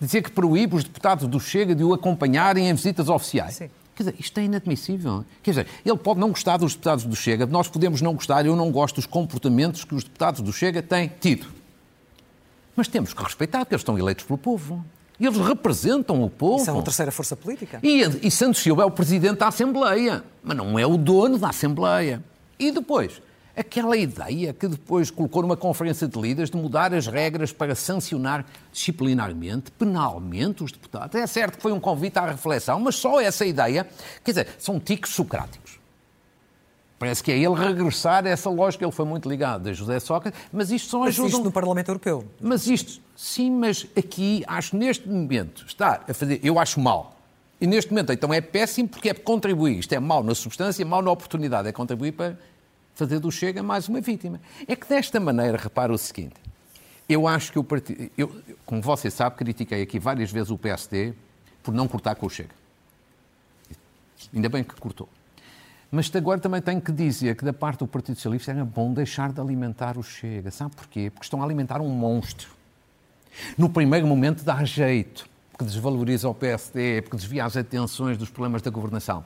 dizer 0.00 0.22
que 0.22 0.30
proíbe 0.30 0.76
os 0.76 0.84
deputados 0.84 1.26
do 1.26 1.40
Chega 1.40 1.74
de 1.74 1.82
o 1.82 1.92
acompanharem 1.92 2.68
em 2.68 2.74
visitas 2.74 3.08
oficiais. 3.08 3.56
Sim. 3.56 3.70
Quer 3.94 4.04
dizer, 4.04 4.16
isto 4.18 4.38
é 4.38 4.44
inadmissível. 4.44 5.24
Quer 5.42 5.50
dizer, 5.50 5.66
ele 5.84 5.98
pode 5.98 6.18
não 6.18 6.30
gostar 6.30 6.56
dos 6.56 6.72
deputados 6.72 7.04
do 7.04 7.14
Chega, 7.14 7.46
nós 7.46 7.68
podemos 7.68 8.00
não 8.00 8.14
gostar, 8.14 8.46
eu 8.46 8.56
não 8.56 8.70
gosto 8.70 8.96
dos 8.96 9.06
comportamentos 9.06 9.84
que 9.84 9.94
os 9.94 10.02
deputados 10.04 10.40
do 10.40 10.52
Chega 10.52 10.82
têm 10.82 11.10
tido. 11.20 11.46
Mas 12.74 12.88
temos 12.88 13.12
que 13.12 13.22
respeitar, 13.22 13.60
porque 13.60 13.74
eles 13.74 13.82
estão 13.82 13.98
eleitos 13.98 14.24
pelo 14.24 14.38
povo. 14.38 14.84
E 15.22 15.26
eles 15.26 15.38
representam 15.38 16.20
o 16.20 16.28
povo. 16.28 16.60
E 16.60 16.64
são 16.64 16.80
a 16.80 16.82
terceira 16.82 17.12
força 17.12 17.36
política. 17.36 17.78
E, 17.80 18.00
e 18.26 18.28
Santos 18.28 18.60
Silva 18.60 18.82
é 18.82 18.84
o 18.84 18.90
presidente 18.90 19.38
da 19.38 19.46
Assembleia, 19.46 20.24
mas 20.42 20.56
não 20.56 20.76
é 20.76 20.84
o 20.84 20.96
dono 20.96 21.38
da 21.38 21.50
Assembleia. 21.50 22.20
E 22.58 22.72
depois, 22.72 23.22
aquela 23.56 23.96
ideia 23.96 24.52
que 24.52 24.66
depois 24.66 25.12
colocou 25.12 25.42
numa 25.42 25.56
conferência 25.56 26.08
de 26.08 26.20
líderes 26.20 26.50
de 26.50 26.56
mudar 26.56 26.92
as 26.92 27.06
regras 27.06 27.52
para 27.52 27.72
sancionar 27.76 28.44
disciplinarmente, 28.72 29.70
penalmente 29.70 30.64
os 30.64 30.72
deputados. 30.72 31.14
É 31.14 31.24
certo 31.28 31.54
que 31.56 31.62
foi 31.62 31.70
um 31.70 31.78
convite 31.78 32.18
à 32.18 32.26
reflexão, 32.26 32.80
mas 32.80 32.96
só 32.96 33.20
essa 33.20 33.46
ideia, 33.46 33.86
quer 34.24 34.32
dizer, 34.32 34.48
são 34.58 34.80
ticos 34.80 35.12
socráticos. 35.14 35.81
Parece 37.02 37.20
que 37.20 37.32
é 37.32 37.36
ele 37.36 37.56
regressar 37.56 38.24
a 38.24 38.28
essa 38.28 38.48
lógica. 38.48 38.84
Ele 38.84 38.92
foi 38.92 39.04
muito 39.04 39.28
ligado 39.28 39.68
a 39.68 39.72
José 39.72 39.98
Sócrates, 39.98 40.40
mas 40.52 40.70
isto 40.70 40.88
só 40.88 41.02
ajuda. 41.02 41.22
Mas 41.24 41.32
isto 41.32 41.44
no 41.44 41.50
Parlamento 41.50 41.88
Europeu. 41.88 42.24
Mas 42.40 42.68
isto, 42.68 43.02
sim, 43.16 43.50
mas 43.50 43.88
aqui, 43.96 44.44
acho 44.46 44.76
neste 44.76 45.08
momento, 45.08 45.64
está 45.66 46.04
a 46.08 46.14
fazer. 46.14 46.38
Eu 46.44 46.60
acho 46.60 46.78
mal. 46.78 47.16
E 47.60 47.66
neste 47.66 47.90
momento, 47.90 48.12
então, 48.12 48.32
é 48.32 48.40
péssimo 48.40 48.88
porque 48.88 49.08
é 49.08 49.14
contribuir. 49.14 49.80
Isto 49.80 49.94
é 49.94 49.98
mau 49.98 50.22
na 50.22 50.32
substância, 50.32 50.86
mau 50.86 51.02
na 51.02 51.10
oportunidade. 51.10 51.66
É 51.66 51.72
contribuir 51.72 52.12
para 52.12 52.38
fazer 52.94 53.18
do 53.18 53.32
Chega 53.32 53.64
mais 53.64 53.88
uma 53.88 54.00
vítima. 54.00 54.40
É 54.68 54.76
que 54.76 54.88
desta 54.88 55.18
maneira, 55.18 55.58
repara 55.58 55.92
o 55.92 55.98
seguinte. 55.98 56.36
Eu 57.08 57.26
acho 57.26 57.50
que 57.50 57.58
o 57.58 57.64
partido. 57.64 58.12
Eu, 58.16 58.32
como 58.64 58.80
você 58.80 59.10
sabe, 59.10 59.34
critiquei 59.34 59.82
aqui 59.82 59.98
várias 59.98 60.30
vezes 60.30 60.50
o 60.50 60.56
PSD 60.56 61.14
por 61.64 61.74
não 61.74 61.88
cortar 61.88 62.14
com 62.14 62.26
o 62.26 62.30
Chega. 62.30 62.54
Ainda 64.32 64.48
bem 64.48 64.62
que 64.62 64.76
cortou. 64.76 65.08
Mas 65.94 66.10
agora 66.16 66.40
também 66.40 66.62
tenho 66.62 66.80
que 66.80 66.90
dizer 66.90 67.36
que 67.36 67.44
da 67.44 67.52
parte 67.52 67.80
do 67.80 67.86
Partido 67.86 68.16
Socialista 68.16 68.50
era 68.50 68.64
bom 68.64 68.94
deixar 68.94 69.30
de 69.30 69.38
alimentar 69.38 69.98
o 69.98 70.02
Chega. 70.02 70.50
Sabe 70.50 70.74
porquê? 70.74 71.10
Porque 71.10 71.26
estão 71.26 71.42
a 71.42 71.44
alimentar 71.44 71.82
um 71.82 71.88
monstro. 71.90 72.48
No 73.58 73.68
primeiro 73.68 74.06
momento 74.06 74.42
dá 74.42 74.64
jeito, 74.64 75.28
porque 75.50 75.66
desvaloriza 75.66 76.30
o 76.30 76.34
PSD, 76.34 77.02
porque 77.02 77.18
desvia 77.18 77.44
as 77.44 77.58
atenções 77.58 78.16
dos 78.16 78.30
problemas 78.30 78.62
da 78.62 78.70
governação. 78.70 79.22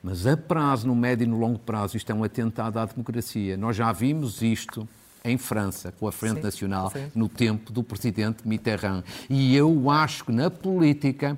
Mas 0.00 0.24
a 0.24 0.36
prazo, 0.36 0.86
no 0.86 0.94
médio 0.94 1.24
e 1.24 1.26
no 1.26 1.36
longo 1.36 1.58
prazo, 1.58 1.96
isto 1.96 2.12
é 2.12 2.14
um 2.14 2.22
atentado 2.22 2.78
à 2.78 2.84
democracia. 2.84 3.56
Nós 3.56 3.74
já 3.74 3.90
vimos 3.90 4.40
isto 4.40 4.88
em 5.24 5.36
França, 5.36 5.92
com 5.98 6.06
a 6.06 6.12
Frente 6.12 6.36
sim, 6.36 6.42
Nacional, 6.42 6.92
sim. 6.92 7.10
no 7.12 7.28
tempo 7.28 7.72
do 7.72 7.82
presidente 7.82 8.46
Mitterrand. 8.46 9.02
E 9.28 9.56
eu 9.56 9.90
acho 9.90 10.24
que 10.24 10.30
na 10.30 10.48
política 10.48 11.36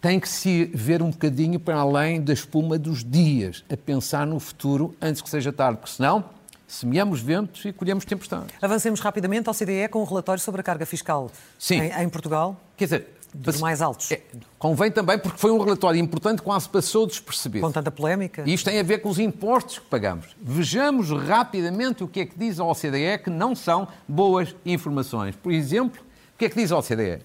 tem 0.00 0.18
que 0.18 0.28
se 0.28 0.64
ver 0.66 1.02
um 1.02 1.10
bocadinho 1.10 1.60
para 1.60 1.76
além 1.76 2.20
da 2.20 2.32
espuma 2.32 2.78
dos 2.78 3.04
dias, 3.04 3.64
a 3.70 3.76
pensar 3.76 4.26
no 4.26 4.40
futuro 4.40 4.94
antes 5.00 5.20
que 5.20 5.28
seja 5.28 5.52
tarde, 5.52 5.78
porque 5.78 5.94
senão 5.94 6.24
semeamos 6.66 7.20
ventos 7.20 7.64
e 7.64 7.72
colhemos 7.72 8.04
tempestade. 8.04 8.46
Avancemos 8.62 9.00
rapidamente 9.00 9.48
ao 9.48 9.54
CDE 9.54 9.88
com 9.90 10.00
um 10.00 10.04
relatório 10.04 10.40
sobre 10.40 10.60
a 10.60 10.64
carga 10.64 10.86
fiscal 10.86 11.30
Sim. 11.58 11.80
Em, 11.80 12.04
em 12.04 12.08
Portugal. 12.08 12.58
Quer 12.76 12.84
dizer, 12.84 13.06
Dos 13.32 13.60
mais 13.60 13.80
altos. 13.80 14.10
É, 14.10 14.20
convém 14.58 14.90
também, 14.90 15.16
porque 15.16 15.38
foi 15.38 15.52
um 15.52 15.62
relatório 15.62 16.00
importante, 16.00 16.42
quase 16.42 16.68
passou 16.68 17.06
despercebido. 17.06 17.64
Com 17.64 17.72
tanta 17.72 17.90
polémica. 17.90 18.42
E 18.44 18.52
isto 18.52 18.68
tem 18.68 18.78
a 18.80 18.82
ver 18.82 18.98
com 18.98 19.08
os 19.08 19.20
impostos 19.20 19.78
que 19.78 19.84
pagamos. 19.86 20.36
Vejamos 20.42 21.10
rapidamente 21.10 22.02
o 22.02 22.08
que 22.08 22.20
é 22.20 22.26
que 22.26 22.36
diz 22.36 22.58
a 22.58 22.64
OCDE, 22.64 23.18
que 23.22 23.30
não 23.30 23.54
são 23.54 23.86
boas 24.08 24.54
informações. 24.66 25.36
Por 25.36 25.52
exemplo, 25.52 26.00
o 26.34 26.38
que 26.38 26.46
é 26.46 26.48
que 26.48 26.56
diz 26.56 26.72
a 26.72 26.78
OCDE? 26.78 27.20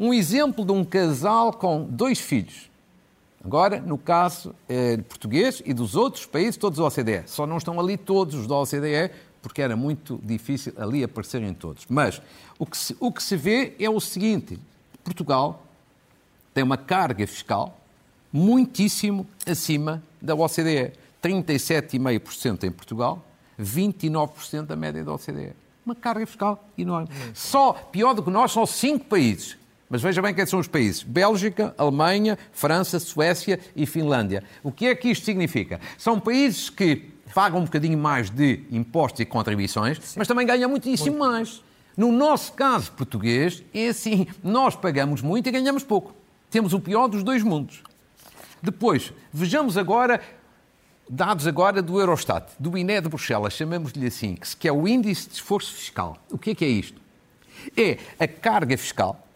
Um 0.00 0.14
exemplo 0.14 0.64
de 0.64 0.72
um 0.72 0.82
casal 0.82 1.52
com 1.52 1.84
dois 1.84 2.18
filhos. 2.18 2.70
Agora, 3.44 3.78
no 3.78 3.98
caso 3.98 4.54
eh, 4.66 4.96
português 4.96 5.62
e 5.66 5.74
dos 5.74 5.94
outros 5.94 6.24
países, 6.24 6.56
todos 6.56 6.78
da 6.78 6.86
OCDE. 6.86 7.24
Só 7.26 7.46
não 7.46 7.58
estão 7.58 7.78
ali 7.78 7.98
todos 7.98 8.34
os 8.34 8.46
da 8.46 8.56
OCDE, 8.56 9.10
porque 9.42 9.60
era 9.60 9.76
muito 9.76 10.18
difícil 10.22 10.72
ali 10.78 11.04
aparecerem 11.04 11.52
todos. 11.52 11.84
Mas 11.86 12.22
o 12.58 12.64
que 12.64 12.78
se, 12.78 12.96
o 12.98 13.12
que 13.12 13.22
se 13.22 13.36
vê 13.36 13.74
é 13.78 13.90
o 13.90 14.00
seguinte: 14.00 14.58
Portugal 15.04 15.62
tem 16.54 16.64
uma 16.64 16.78
carga 16.78 17.26
fiscal 17.26 17.78
muitíssimo 18.32 19.26
acima 19.46 20.02
da 20.20 20.34
OCDE. 20.34 20.92
37,5% 21.22 22.64
em 22.64 22.70
Portugal, 22.70 23.22
29% 23.60 24.64
da 24.64 24.76
média 24.76 25.04
da 25.04 25.12
OCDE. 25.12 25.52
Uma 25.84 25.94
carga 25.94 26.24
fiscal 26.26 26.64
enorme. 26.78 27.08
Só, 27.34 27.74
pior 27.74 28.14
do 28.14 28.22
que 28.22 28.30
nós, 28.30 28.52
são 28.52 28.64
cinco 28.64 29.04
países. 29.04 29.59
Mas 29.90 30.00
veja 30.00 30.22
bem 30.22 30.32
quem 30.32 30.46
são 30.46 30.60
os 30.60 30.68
países: 30.68 31.02
Bélgica, 31.02 31.74
Alemanha, 31.76 32.38
França, 32.52 33.00
Suécia 33.00 33.58
e 33.74 33.84
Finlândia. 33.84 34.44
O 34.62 34.70
que 34.70 34.86
é 34.86 34.94
que 34.94 35.08
isto 35.08 35.24
significa? 35.24 35.80
São 35.98 36.20
países 36.20 36.70
que 36.70 37.10
pagam 37.34 37.60
um 37.60 37.64
bocadinho 37.64 37.98
mais 37.98 38.30
de 38.30 38.60
impostos 38.70 39.20
e 39.20 39.24
contribuições, 39.24 39.98
Sim. 40.00 40.20
mas 40.20 40.28
também 40.28 40.46
ganham 40.46 40.70
muitíssimo 40.70 41.18
muito. 41.18 41.28
mais. 41.28 41.62
No 41.96 42.12
nosso 42.12 42.52
caso 42.52 42.92
português, 42.92 43.64
é 43.74 43.88
assim: 43.88 44.28
nós 44.44 44.76
pagamos 44.76 45.20
muito 45.20 45.48
e 45.48 45.52
ganhamos 45.52 45.82
pouco. 45.82 46.14
Temos 46.48 46.72
o 46.72 46.78
pior 46.78 47.08
dos 47.08 47.24
dois 47.24 47.42
mundos. 47.42 47.82
Depois, 48.62 49.12
vejamos 49.32 49.76
agora 49.76 50.20
dados 51.08 51.48
agora 51.48 51.82
do 51.82 51.98
Eurostat, 51.98 52.52
do 52.60 52.78
INE 52.78 53.00
de 53.00 53.08
Bruxelas, 53.08 53.54
chamamos-lhe 53.54 54.06
assim, 54.06 54.36
que 54.60 54.68
é 54.68 54.72
o 54.72 54.86
Índice 54.86 55.28
de 55.28 55.34
Esforço 55.34 55.74
Fiscal. 55.74 56.16
O 56.30 56.38
que 56.38 56.50
é 56.50 56.54
que 56.54 56.64
é 56.64 56.68
isto? 56.68 57.00
É 57.76 57.98
a 58.18 58.28
carga 58.28 58.78
fiscal 58.78 59.26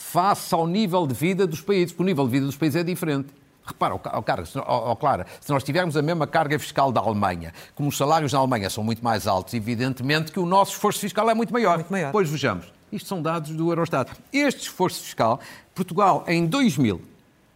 face 0.00 0.54
ao 0.54 0.66
nível 0.66 1.06
de 1.06 1.14
vida 1.14 1.46
dos 1.46 1.60
países, 1.60 1.92
porque 1.92 2.02
o 2.02 2.06
nível 2.06 2.24
de 2.24 2.30
vida 2.32 2.46
dos 2.46 2.56
países 2.56 2.80
é 2.80 2.82
diferente. 2.82 3.28
Repara, 3.64 3.94
oh, 3.94 4.22
cara, 4.22 4.42
oh, 4.66 4.96
Clara, 4.96 5.26
se 5.40 5.52
nós 5.52 5.62
tivermos 5.62 5.94
a 5.96 6.02
mesma 6.02 6.26
carga 6.26 6.58
fiscal 6.58 6.90
da 6.90 7.00
Alemanha, 7.00 7.52
como 7.74 7.90
os 7.90 7.96
salários 7.96 8.32
na 8.32 8.38
Alemanha 8.38 8.70
são 8.70 8.82
muito 8.82 9.04
mais 9.04 9.26
altos, 9.26 9.52
evidentemente 9.52 10.32
que 10.32 10.40
o 10.40 10.46
nosso 10.46 10.72
esforço 10.72 11.00
fiscal 11.00 11.28
é 11.28 11.34
muito 11.34 11.52
maior. 11.52 11.76
Muito 11.76 11.92
maior. 11.92 12.10
Pois 12.10 12.28
vejamos, 12.28 12.72
isto 12.90 13.08
são 13.08 13.20
dados 13.20 13.50
do 13.50 13.70
Eurostat. 13.70 14.10
Este 14.32 14.62
esforço 14.62 15.02
fiscal, 15.02 15.38
Portugal 15.74 16.24
em 16.26 16.46
2000, 16.46 17.00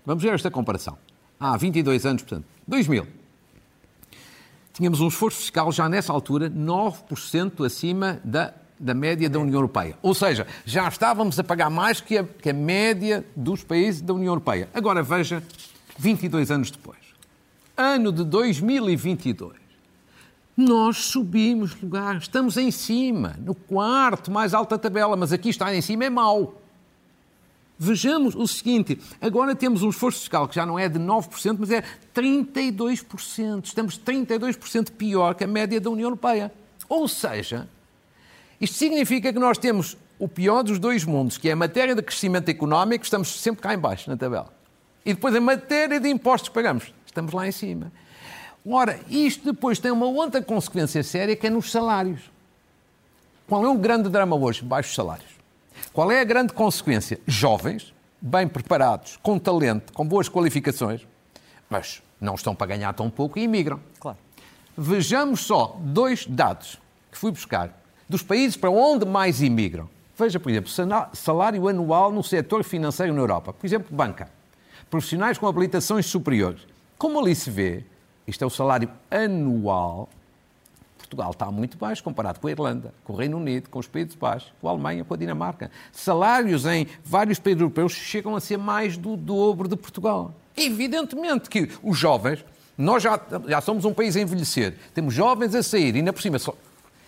vamos 0.04 0.22
ver 0.22 0.34
esta 0.34 0.50
comparação, 0.50 0.98
há 1.40 1.56
22 1.56 2.04
anos, 2.04 2.22
portanto, 2.22 2.44
2000, 2.68 3.08
tínhamos 4.74 5.00
um 5.00 5.08
esforço 5.08 5.38
fiscal 5.38 5.72
já 5.72 5.88
nessa 5.88 6.12
altura 6.12 6.50
9% 6.50 7.64
acima 7.64 8.20
da 8.22 8.52
da 8.78 8.94
média 8.94 9.28
da 9.28 9.38
União 9.38 9.54
Europeia. 9.54 9.96
Ou 10.02 10.14
seja, 10.14 10.46
já 10.64 10.88
estávamos 10.88 11.38
a 11.38 11.44
pagar 11.44 11.70
mais 11.70 12.00
que 12.00 12.18
a, 12.18 12.24
que 12.24 12.50
a 12.50 12.52
média 12.52 13.24
dos 13.36 13.62
países 13.62 14.00
da 14.00 14.12
União 14.12 14.32
Europeia. 14.32 14.68
Agora 14.74 15.02
veja 15.02 15.42
22 15.98 16.50
anos 16.50 16.70
depois. 16.70 16.98
Ano 17.76 18.12
de 18.12 18.24
2022. 18.24 19.64
Nós 20.56 20.98
subimos 20.98 21.74
lugar, 21.80 22.16
estamos 22.18 22.56
em 22.56 22.70
cima, 22.70 23.36
no 23.40 23.54
quarto 23.54 24.30
mais 24.30 24.54
alta 24.54 24.78
tabela, 24.78 25.16
mas 25.16 25.32
aqui 25.32 25.48
está 25.48 25.74
em 25.74 25.80
cima 25.80 26.04
é 26.04 26.10
mau. 26.10 26.60
Vejamos 27.76 28.36
o 28.36 28.46
seguinte: 28.46 29.00
agora 29.20 29.56
temos 29.56 29.82
um 29.82 29.90
esforço 29.90 30.20
fiscal 30.20 30.46
que 30.46 30.54
já 30.54 30.64
não 30.64 30.78
é 30.78 30.88
de 30.88 30.98
9%, 30.98 31.56
mas 31.58 31.70
é 31.70 31.82
32%. 32.14 33.64
Estamos 33.64 33.98
32% 33.98 34.92
pior 34.92 35.34
que 35.34 35.42
a 35.42 35.46
média 35.46 35.80
da 35.80 35.90
União 35.90 36.06
Europeia. 36.06 36.52
Ou 36.88 37.08
seja, 37.08 37.68
isto 38.64 38.76
significa 38.76 39.32
que 39.32 39.38
nós 39.38 39.58
temos 39.58 39.96
o 40.18 40.26
pior 40.26 40.62
dos 40.62 40.78
dois 40.78 41.04
mundos, 41.04 41.36
que 41.36 41.48
é 41.48 41.52
a 41.52 41.56
matéria 41.56 41.94
de 41.94 42.02
crescimento 42.02 42.48
económico, 42.48 43.04
estamos 43.04 43.40
sempre 43.40 43.62
cá 43.62 43.74
em 43.74 43.78
baixo 43.78 44.08
na 44.08 44.16
tabela. 44.16 44.52
E 45.04 45.12
depois 45.12 45.34
a 45.34 45.40
matéria 45.40 46.00
de 46.00 46.08
impostos 46.08 46.48
que 46.48 46.54
pagamos, 46.54 46.92
estamos 47.04 47.32
lá 47.32 47.46
em 47.46 47.52
cima. 47.52 47.92
Ora, 48.66 48.98
isto 49.10 49.52
depois 49.52 49.78
tem 49.78 49.90
uma 49.90 50.06
outra 50.06 50.40
consequência 50.40 51.02
séria 51.02 51.36
que 51.36 51.46
é 51.46 51.50
nos 51.50 51.70
salários. 51.70 52.22
Qual 53.46 53.62
é 53.64 53.68
o 53.68 53.74
grande 53.74 54.08
drama 54.08 54.34
hoje? 54.34 54.64
Baixos 54.64 54.94
salários. 54.94 55.28
Qual 55.92 56.10
é 56.10 56.20
a 56.20 56.24
grande 56.24 56.54
consequência? 56.54 57.20
Jovens, 57.26 57.92
bem 58.18 58.48
preparados, 58.48 59.18
com 59.22 59.38
talento, 59.38 59.92
com 59.92 60.06
boas 60.06 60.28
qualificações, 60.28 61.06
mas 61.68 62.02
não 62.18 62.34
estão 62.34 62.54
para 62.54 62.68
ganhar 62.68 62.94
tão 62.94 63.10
pouco 63.10 63.38
e 63.38 63.42
imigram. 63.42 63.80
Claro. 64.00 64.16
Vejamos 64.76 65.40
só 65.40 65.76
dois 65.80 66.26
dados 66.26 66.80
que 67.12 67.18
fui 67.18 67.30
buscar 67.30 67.83
dos 68.08 68.22
países 68.22 68.56
para 68.56 68.70
onde 68.70 69.04
mais 69.04 69.40
imigram. 69.40 69.88
Veja, 70.16 70.38
por 70.38 70.50
exemplo, 70.50 70.70
salário 71.12 71.68
anual 71.68 72.12
no 72.12 72.22
setor 72.22 72.62
financeiro 72.62 73.12
na 73.12 73.20
Europa. 73.20 73.52
Por 73.52 73.66
exemplo, 73.66 73.94
banca. 73.94 74.28
Profissionais 74.88 75.38
com 75.38 75.46
habilitações 75.46 76.06
superiores. 76.06 76.60
Como 76.96 77.18
ali 77.18 77.34
se 77.34 77.50
vê, 77.50 77.84
isto 78.26 78.42
é 78.42 78.46
o 78.46 78.50
salário 78.50 78.88
anual. 79.10 80.08
Portugal 80.96 81.32
está 81.32 81.50
muito 81.50 81.76
baixo 81.76 82.02
comparado 82.02 82.40
com 82.40 82.46
a 82.46 82.50
Irlanda, 82.50 82.94
com 83.04 83.12
o 83.12 83.16
Reino 83.16 83.36
Unido, 83.36 83.68
com 83.68 83.78
os 83.78 83.86
Países 83.86 84.14
Baixos, 84.14 84.52
com 84.60 84.68
a 84.68 84.70
Alemanha, 84.70 85.04
com 85.04 85.14
a 85.14 85.16
Dinamarca. 85.16 85.70
Salários 85.92 86.64
em 86.64 86.86
vários 87.04 87.38
países 87.38 87.60
europeus 87.60 87.92
chegam 87.92 88.34
a 88.34 88.40
ser 88.40 88.56
mais 88.56 88.96
do 88.96 89.16
dobro 89.16 89.68
de 89.68 89.76
Portugal. 89.76 90.32
Evidentemente 90.56 91.50
que 91.50 91.68
os 91.82 91.98
jovens, 91.98 92.44
nós 92.78 93.02
já, 93.02 93.20
já 93.46 93.60
somos 93.60 93.84
um 93.84 93.92
país 93.92 94.16
a 94.16 94.20
envelhecer, 94.20 94.76
temos 94.94 95.12
jovens 95.12 95.54
a 95.54 95.62
sair, 95.62 95.94
e 95.94 95.98
ainda 95.98 96.12
por 96.12 96.22
cima, 96.22 96.38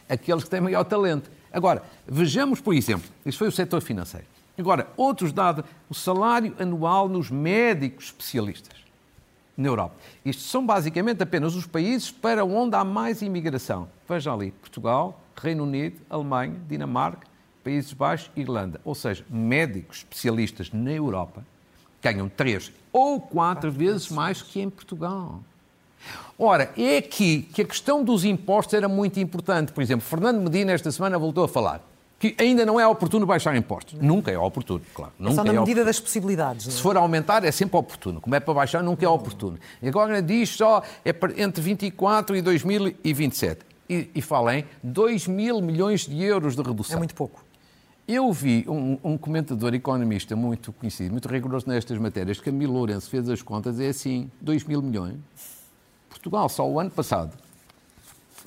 aqueles 0.08 0.44
que 0.44 0.50
têm 0.50 0.60
maior 0.60 0.84
talento. 0.84 1.30
Agora, 1.52 1.82
vejamos, 2.06 2.60
por 2.60 2.74
exemplo, 2.74 3.08
isto 3.24 3.38
foi 3.38 3.48
o 3.48 3.52
setor 3.52 3.80
financeiro. 3.80 4.26
Agora, 4.58 4.88
outros 4.96 5.32
dados, 5.32 5.64
o 5.88 5.94
salário 5.94 6.54
anual 6.58 7.08
nos 7.08 7.30
médicos 7.30 8.06
especialistas 8.06 8.86
na 9.56 9.68
Europa. 9.68 9.94
Isto 10.24 10.42
são 10.42 10.64
basicamente 10.64 11.22
apenas 11.22 11.54
os 11.54 11.66
países 11.66 12.10
para 12.10 12.44
onde 12.44 12.76
há 12.76 12.84
mais 12.84 13.22
imigração. 13.22 13.88
Veja 14.08 14.32
ali, 14.32 14.50
Portugal, 14.50 15.20
Reino 15.36 15.64
Unido, 15.64 16.00
Alemanha, 16.10 16.56
Dinamarca, 16.68 17.26
Países 17.64 17.92
Baixos, 17.92 18.30
Irlanda. 18.36 18.80
Ou 18.84 18.94
seja, 18.94 19.24
médicos 19.28 19.98
especialistas 19.98 20.70
na 20.72 20.92
Europa 20.92 21.44
ganham 22.02 22.28
três 22.28 22.70
ou 22.92 23.20
quatro 23.20 23.70
vezes 23.70 24.08
mais 24.10 24.40
que 24.40 24.60
em 24.60 24.70
Portugal. 24.70 25.40
Ora, 26.38 26.70
é 26.76 26.98
aqui 26.98 27.48
que 27.52 27.62
a 27.62 27.64
questão 27.64 28.04
dos 28.04 28.24
impostos 28.24 28.74
era 28.74 28.88
muito 28.88 29.18
importante. 29.18 29.72
Por 29.72 29.82
exemplo, 29.82 30.06
Fernando 30.06 30.40
Medina 30.40 30.72
esta 30.72 30.90
semana 30.92 31.18
voltou 31.18 31.44
a 31.44 31.48
falar 31.48 31.82
que 32.18 32.34
ainda 32.38 32.64
não 32.64 32.80
é 32.80 32.86
oportuno 32.86 33.26
baixar 33.26 33.54
impostos. 33.56 33.94
Nunca 34.00 34.30
é 34.30 34.38
oportuno, 34.38 34.80
claro. 34.94 35.12
Nunca 35.18 35.32
é 35.32 35.36
só 35.36 35.44
na 35.44 35.52
é 35.52 35.58
medida 35.58 35.84
das 35.84 36.00
possibilidades. 36.00 36.72
Se 36.72 36.80
for 36.80 36.96
aumentar, 36.96 37.44
é 37.44 37.52
sempre 37.52 37.76
oportuno. 37.76 38.20
Como 38.20 38.34
é 38.34 38.40
para 38.40 38.54
baixar, 38.54 38.82
nunca 38.82 39.04
é 39.04 39.08
oportuno. 39.08 39.58
E 39.82 39.88
agora 39.88 40.22
diz 40.22 40.50
só 40.50 40.82
é 41.04 41.14
entre 41.36 41.60
24 41.60 42.36
e 42.36 42.42
2027. 42.42 43.60
E, 43.88 44.10
e 44.14 44.22
fala 44.22 44.56
em 44.56 44.64
2 44.82 45.28
mil 45.28 45.60
milhões 45.60 46.06
de 46.06 46.22
euros 46.22 46.56
de 46.56 46.62
redução. 46.62 46.96
É 46.96 46.98
muito 46.98 47.14
pouco. 47.14 47.44
Eu 48.08 48.32
vi 48.32 48.64
um, 48.68 48.98
um, 49.02 49.18
comentador 49.18 49.74
economista 49.74 50.34
muito 50.36 50.72
conhecido, 50.72 51.10
muito 51.10 51.28
rigoroso 51.28 51.68
nestas 51.68 51.98
matérias, 51.98 52.40
Camilo 52.40 52.72
Lourenço, 52.72 53.10
fez 53.10 53.28
as 53.28 53.42
contas, 53.42 53.80
é 53.80 53.88
assim, 53.88 54.30
2 54.40 54.62
mil 54.64 54.80
milhões 54.80 55.16
Portugal, 56.26 56.48
só 56.48 56.68
o 56.68 56.80
ano 56.80 56.90
passado, 56.90 57.32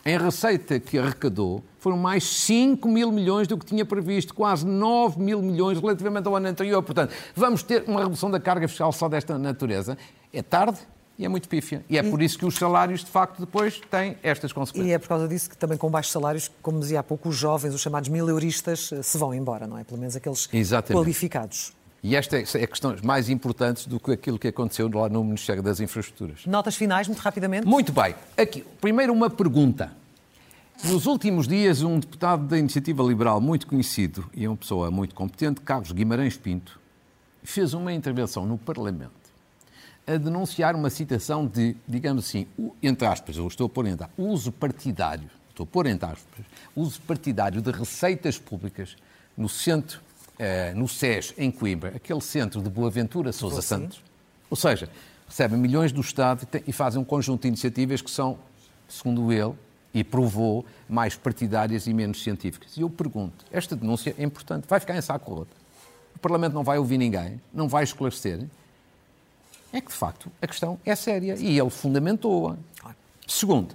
em 0.05 0.17
receita 0.17 0.79
que 0.79 0.97
arrecadou, 0.97 1.63
foram 1.79 1.97
mais 1.97 2.23
5 2.25 2.87
mil 2.87 3.11
milhões 3.11 3.47
do 3.47 3.57
que 3.57 3.65
tinha 3.65 3.85
previsto, 3.85 4.33
quase 4.33 4.65
9 4.65 5.19
mil 5.19 5.41
milhões 5.41 5.79
relativamente 5.79 6.27
ao 6.27 6.35
ano 6.35 6.47
anterior. 6.47 6.83
Portanto, 6.83 7.13
vamos 7.33 7.63
ter 7.63 7.85
uma 7.87 8.03
redução 8.03 8.29
da 8.29 8.39
carga 8.39 8.67
fiscal 8.67 8.91
só 8.91 9.07
desta 9.07 9.37
natureza. 9.37 9.97
É 10.33 10.41
tarde, 10.41 10.77
e 11.17 11.25
é 11.25 11.29
muito 11.29 11.47
pífia. 11.47 11.83
E 11.89 11.97
é 11.97 12.03
por 12.03 12.21
isso 12.21 12.37
que 12.37 12.45
os 12.45 12.55
salários, 12.55 13.01
de 13.01 13.11
facto, 13.11 13.39
depois 13.39 13.81
têm 13.89 14.17
estas 14.23 14.51
consequências. 14.51 14.89
E 14.89 14.93
é 14.93 14.97
por 14.97 15.07
causa 15.07 15.27
disso 15.27 15.49
que 15.49 15.57
também 15.57 15.77
com 15.77 15.89
baixos 15.89 16.11
salários, 16.11 16.51
como 16.61 16.79
dizia 16.79 16.99
há 16.99 17.03
pouco, 17.03 17.29
os 17.29 17.35
jovens, 17.35 17.73
os 17.73 17.81
chamados 17.81 18.09
mil-euristas, 18.09 18.89
se 19.01 19.17
vão 19.17 19.33
embora, 19.33 19.67
não 19.67 19.77
é? 19.77 19.83
Pelo 19.83 19.99
menos 19.99 20.15
aqueles 20.15 20.49
Exatamente. 20.51 20.97
qualificados. 20.97 21.73
E 22.01 22.15
esta 22.15 22.37
é, 22.37 22.43
é 22.55 22.67
questões 22.67 23.01
mais 23.01 23.29
importantes 23.29 23.85
do 23.85 23.99
que 23.99 24.11
aquilo 24.11 24.39
que 24.39 24.47
aconteceu 24.47 24.89
lá 24.93 25.09
no 25.09 25.23
Ministério 25.23 25.61
das 25.61 25.79
Infraestruturas. 25.79 26.45
Notas 26.45 26.75
finais, 26.75 27.07
muito 27.07 27.19
rapidamente. 27.19 27.67
Muito 27.67 27.91
bem. 27.91 28.15
Aqui, 28.37 28.63
primeiro, 28.79 29.11
uma 29.11 29.29
pergunta. 29.29 29.91
Nos 30.83 31.05
últimos 31.05 31.45
dias, 31.45 31.81
um 31.81 31.99
deputado 31.99 32.47
da 32.47 32.57
Iniciativa 32.57 33.03
Liberal 33.03 33.41
muito 33.41 33.67
conhecido 33.67 34.29
e 34.33 34.47
uma 34.47 34.55
pessoa 34.55 34.89
muito 34.89 35.13
competente, 35.13 35.59
Carlos 35.59 35.91
Guimarães 35.91 36.37
Pinto, 36.37 36.79
fez 37.43 37.73
uma 37.73 37.91
intervenção 37.91 38.45
no 38.45 38.57
Parlamento 38.57 39.19
a 40.07 40.17
denunciar 40.17 40.75
uma 40.75 40.89
citação 40.89 41.45
de, 41.45 41.75
digamos 41.87 42.25
assim, 42.25 42.47
entre 42.81 43.07
aspas, 43.07 43.37
eu 43.37 43.47
estou 43.47 43.67
a 43.67 43.69
pôr 43.69 43.85
entre 43.85 44.05
aspas, 44.05 44.17
uso 44.17 44.51
partidário, 44.51 45.29
estou 45.49 45.65
a 45.65 45.67
pôr 45.67 45.85
entre 45.85 46.09
aspas, 46.09 46.45
uso 46.75 46.99
partidário 47.01 47.61
de 47.61 47.69
receitas 47.69 48.39
públicas 48.39 48.95
no 49.37 49.47
centro 49.47 50.01
no 50.75 50.87
SES, 50.87 51.33
em 51.37 51.51
Coimbra, 51.51 51.93
aquele 51.95 52.21
centro 52.21 52.61
de 52.61 52.69
Boaventura 52.69 53.31
Sousa 53.31 53.61
Santos. 53.61 54.01
Ou 54.49 54.55
seja, 54.55 54.89
recebem 55.27 55.59
milhões 55.59 55.91
do 55.91 56.01
Estado 56.01 56.47
e 56.65 56.71
fazem 56.71 57.01
um 57.01 57.05
conjunto 57.05 57.41
de 57.41 57.49
iniciativas 57.49 58.01
que 58.01 58.09
são, 58.09 58.37
segundo 58.87 59.31
ele, 59.31 59.53
e 59.93 60.03
provou, 60.03 60.65
mais 60.87 61.15
partidárias 61.15 61.87
e 61.87 61.93
menos 61.93 62.21
científicas. 62.21 62.77
E 62.77 62.81
eu 62.81 62.89
pergunto, 62.89 63.45
esta 63.51 63.75
denúncia 63.75 64.15
é 64.17 64.23
importante, 64.23 64.67
vai 64.67 64.79
ficar 64.79 64.95
em 64.95 65.01
saco 65.01 65.33
roto? 65.33 65.49
O 66.15 66.19
Parlamento 66.19 66.53
não 66.53 66.63
vai 66.63 66.77
ouvir 66.77 66.97
ninguém, 66.97 67.41
não 67.53 67.67
vai 67.67 67.83
esclarecer? 67.83 68.45
É 69.73 69.81
que, 69.81 69.87
de 69.87 69.93
facto, 69.93 70.31
a 70.41 70.47
questão 70.47 70.79
é 70.85 70.95
séria 70.95 71.35
e 71.37 71.59
ele 71.59 71.69
fundamentou-a. 71.69 72.55
Segundo, 73.27 73.73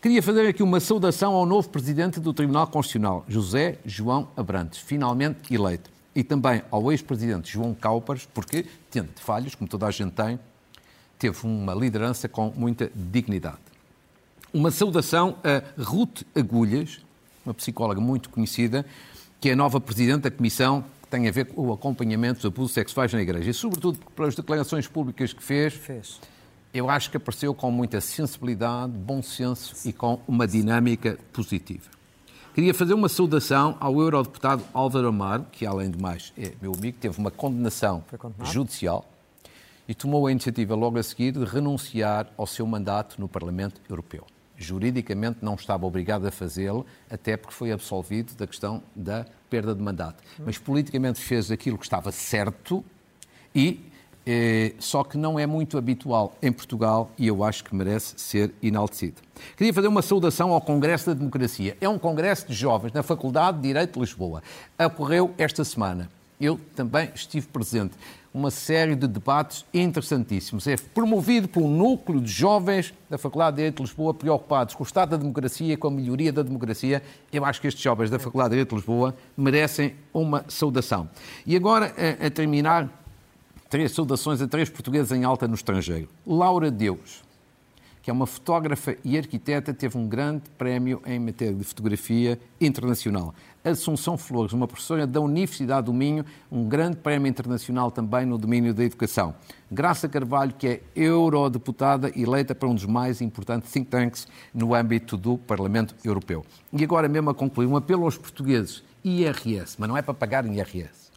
queria 0.00 0.22
fazer 0.22 0.48
aqui 0.48 0.62
uma 0.62 0.80
saudação 0.80 1.34
ao 1.34 1.46
novo 1.46 1.68
Presidente 1.68 2.18
do 2.18 2.32
Tribunal 2.32 2.66
Constitucional, 2.66 3.24
José 3.28 3.78
João 3.84 4.28
Abrantes, 4.36 4.80
finalmente 4.80 5.54
eleito. 5.54 5.91
E 6.14 6.22
também 6.22 6.62
ao 6.70 6.90
ex-presidente 6.92 7.50
João 7.50 7.74
Caupares, 7.74 8.28
porque, 8.32 8.66
tendo 8.90 9.08
falhas, 9.16 9.54
como 9.54 9.68
toda 9.68 9.86
a 9.86 9.90
gente 9.90 10.12
tem, 10.12 10.38
teve 11.18 11.46
uma 11.46 11.74
liderança 11.74 12.28
com 12.28 12.52
muita 12.54 12.90
dignidade. 12.94 13.58
Uma 14.52 14.70
saudação 14.70 15.36
a 15.44 15.62
Ruth 15.80 16.22
Agulhas, 16.34 17.00
uma 17.44 17.54
psicóloga 17.54 18.00
muito 18.00 18.28
conhecida, 18.28 18.84
que 19.40 19.48
é 19.48 19.52
a 19.52 19.56
nova 19.56 19.80
Presidente 19.80 20.22
da 20.22 20.30
Comissão 20.30 20.84
que 21.02 21.08
tem 21.08 21.28
a 21.28 21.30
ver 21.32 21.46
com 21.46 21.68
o 21.68 21.72
acompanhamento 21.72 22.40
dos 22.40 22.46
abusos 22.46 22.72
sexuais 22.72 23.12
na 23.12 23.22
Igreja. 23.22 23.50
E, 23.50 23.54
sobretudo, 23.54 23.98
pelas 24.14 24.34
declarações 24.34 24.86
públicas 24.86 25.32
que 25.32 25.42
fez, 25.42 25.72
fez, 25.74 26.20
eu 26.74 26.88
acho 26.88 27.10
que 27.10 27.16
apareceu 27.16 27.54
com 27.54 27.70
muita 27.70 28.00
sensibilidade, 28.00 28.92
bom 28.92 29.22
senso 29.22 29.88
e 29.88 29.92
com 29.92 30.20
uma 30.26 30.46
dinâmica 30.46 31.18
positiva. 31.32 32.01
Queria 32.54 32.74
fazer 32.74 32.92
uma 32.92 33.08
saudação 33.08 33.78
ao 33.80 33.98
eurodeputado 33.98 34.62
Álvaro 34.74 35.08
Amaro, 35.08 35.46
que, 35.50 35.64
além 35.64 35.90
de 35.90 35.98
mais, 35.98 36.34
é 36.36 36.52
meu 36.60 36.74
amigo, 36.74 36.98
teve 37.00 37.18
uma 37.18 37.30
condenação 37.30 38.04
judicial 38.44 39.10
e 39.88 39.94
tomou 39.94 40.26
a 40.26 40.30
iniciativa 40.30 40.74
logo 40.74 40.98
a 40.98 41.02
seguir 41.02 41.32
de 41.32 41.44
renunciar 41.46 42.30
ao 42.36 42.46
seu 42.46 42.66
mandato 42.66 43.18
no 43.18 43.26
Parlamento 43.26 43.80
Europeu. 43.88 44.26
Juridicamente 44.54 45.38
não 45.40 45.54
estava 45.54 45.86
obrigado 45.86 46.26
a 46.26 46.30
fazê-lo, 46.30 46.84
até 47.10 47.38
porque 47.38 47.54
foi 47.54 47.72
absolvido 47.72 48.34
da 48.34 48.46
questão 48.46 48.82
da 48.94 49.24
perda 49.48 49.74
de 49.74 49.82
mandato. 49.82 50.22
Mas 50.44 50.58
politicamente 50.58 51.20
fez 51.20 51.50
aquilo 51.50 51.78
que 51.78 51.84
estava 51.84 52.12
certo 52.12 52.84
e 53.54 53.80
eh, 54.26 54.74
só 54.78 55.02
que 55.02 55.18
não 55.18 55.38
é 55.38 55.46
muito 55.46 55.76
habitual 55.76 56.36
em 56.40 56.52
Portugal 56.52 57.10
e 57.18 57.26
eu 57.26 57.42
acho 57.42 57.64
que 57.64 57.74
merece 57.74 58.14
ser 58.16 58.52
enaltecido. 58.62 59.16
Queria 59.56 59.74
fazer 59.74 59.88
uma 59.88 60.02
saudação 60.02 60.52
ao 60.52 60.60
Congresso 60.60 61.06
da 61.06 61.14
Democracia. 61.14 61.76
É 61.80 61.88
um 61.88 61.98
congresso 61.98 62.46
de 62.46 62.54
jovens 62.54 62.92
na 62.92 63.02
Faculdade 63.02 63.58
de 63.58 63.64
Direito 63.64 63.94
de 63.94 64.00
Lisboa. 64.00 64.42
Ocorreu 64.78 65.34
esta 65.36 65.64
semana. 65.64 66.08
Eu 66.40 66.58
também 66.74 67.10
estive 67.14 67.46
presente 67.46 67.94
uma 68.34 68.50
série 68.50 68.94
de 68.94 69.06
debates 69.06 69.64
interessantíssimos. 69.74 70.66
É 70.66 70.76
promovido 70.76 71.46
por 71.48 71.62
um 71.62 71.68
núcleo 71.68 72.20
de 72.20 72.30
jovens 72.30 72.94
da 73.10 73.18
Faculdade 73.18 73.56
de 73.56 73.56
Direito 73.58 73.76
de 73.76 73.82
Lisboa 73.82 74.14
preocupados 74.14 74.74
com 74.74 74.82
o 74.82 74.86
estado 74.86 75.10
da 75.10 75.16
democracia, 75.18 75.76
com 75.76 75.88
a 75.88 75.90
melhoria 75.90 76.32
da 76.32 76.42
democracia. 76.42 77.02
Eu 77.32 77.44
acho 77.44 77.60
que 77.60 77.66
estes 77.66 77.82
jovens 77.82 78.10
da 78.10 78.18
Faculdade 78.18 78.50
de 78.50 78.54
Direito 78.56 78.70
de 78.70 78.76
Lisboa 78.76 79.14
merecem 79.36 79.94
uma 80.14 80.44
saudação. 80.48 81.08
E 81.46 81.54
agora, 81.54 81.94
a, 81.96 82.26
a 82.26 82.30
terminar, 82.30 83.01
três 83.72 83.92
saudações 83.92 84.42
a 84.42 84.46
três 84.46 84.68
portugueses 84.68 85.12
em 85.12 85.24
alta 85.24 85.48
no 85.48 85.54
estrangeiro. 85.54 86.06
Laura 86.26 86.70
Deus 86.70 87.22
que 88.02 88.10
é 88.10 88.12
uma 88.12 88.26
fotógrafa 88.26 88.96
e 89.04 89.16
arquiteta, 89.16 89.72
teve 89.72 89.96
um 89.96 90.08
grande 90.08 90.42
prémio 90.58 91.00
em 91.06 91.20
matéria 91.20 91.54
de 91.54 91.62
fotografia 91.62 92.38
internacional. 92.60 93.32
Assunção 93.64 94.18
Flores, 94.18 94.52
uma 94.52 94.66
professora 94.66 95.06
da 95.06 95.20
Universidade 95.20 95.86
do 95.86 95.92
Minho, 95.92 96.26
um 96.50 96.68
grande 96.68 96.96
prémio 96.96 97.28
internacional 97.28 97.92
também 97.92 98.26
no 98.26 98.36
domínio 98.36 98.74
da 98.74 98.82
educação. 98.82 99.36
Graça 99.70 100.08
Carvalho, 100.08 100.52
que 100.52 100.66
é 100.66 100.80
eurodeputada 100.96 102.10
eleita 102.18 102.56
para 102.56 102.68
um 102.68 102.74
dos 102.74 102.86
mais 102.86 103.20
importantes 103.20 103.70
think 103.70 103.88
tanks 103.88 104.26
no 104.52 104.74
âmbito 104.74 105.16
do 105.16 105.38
Parlamento 105.38 105.94
Europeu. 106.04 106.44
E 106.72 106.82
agora 106.82 107.08
mesmo 107.08 107.30
a 107.30 107.34
concluir, 107.34 107.66
um 107.66 107.76
apelo 107.76 108.02
aos 108.04 108.18
portugueses, 108.18 108.82
IRS, 109.04 109.76
mas 109.78 109.88
não 109.88 109.96
é 109.96 110.02
para 110.02 110.12
pagar 110.12 110.44
IRS. 110.44 111.11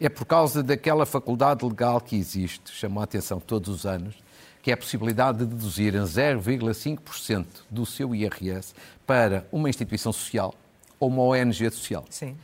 É 0.00 0.08
por 0.08 0.24
causa 0.24 0.62
daquela 0.62 1.06
faculdade 1.06 1.64
legal 1.64 2.00
que 2.00 2.16
existe, 2.16 2.72
chamou 2.72 3.00
a 3.00 3.04
atenção 3.04 3.40
todos 3.40 3.68
os 3.68 3.86
anos, 3.86 4.14
que 4.62 4.70
é 4.70 4.74
a 4.74 4.76
possibilidade 4.76 5.38
de 5.38 5.46
deduzir 5.46 5.94
em 5.94 6.02
0,5% 6.02 7.46
do 7.70 7.86
seu 7.86 8.14
IRS 8.14 8.74
para 9.06 9.46
uma 9.52 9.68
instituição 9.68 10.12
social 10.12 10.54
ou 10.98 11.08
uma 11.08 11.22
ONG 11.22 11.70
social. 11.70 12.04
Sim. 12.10 12.36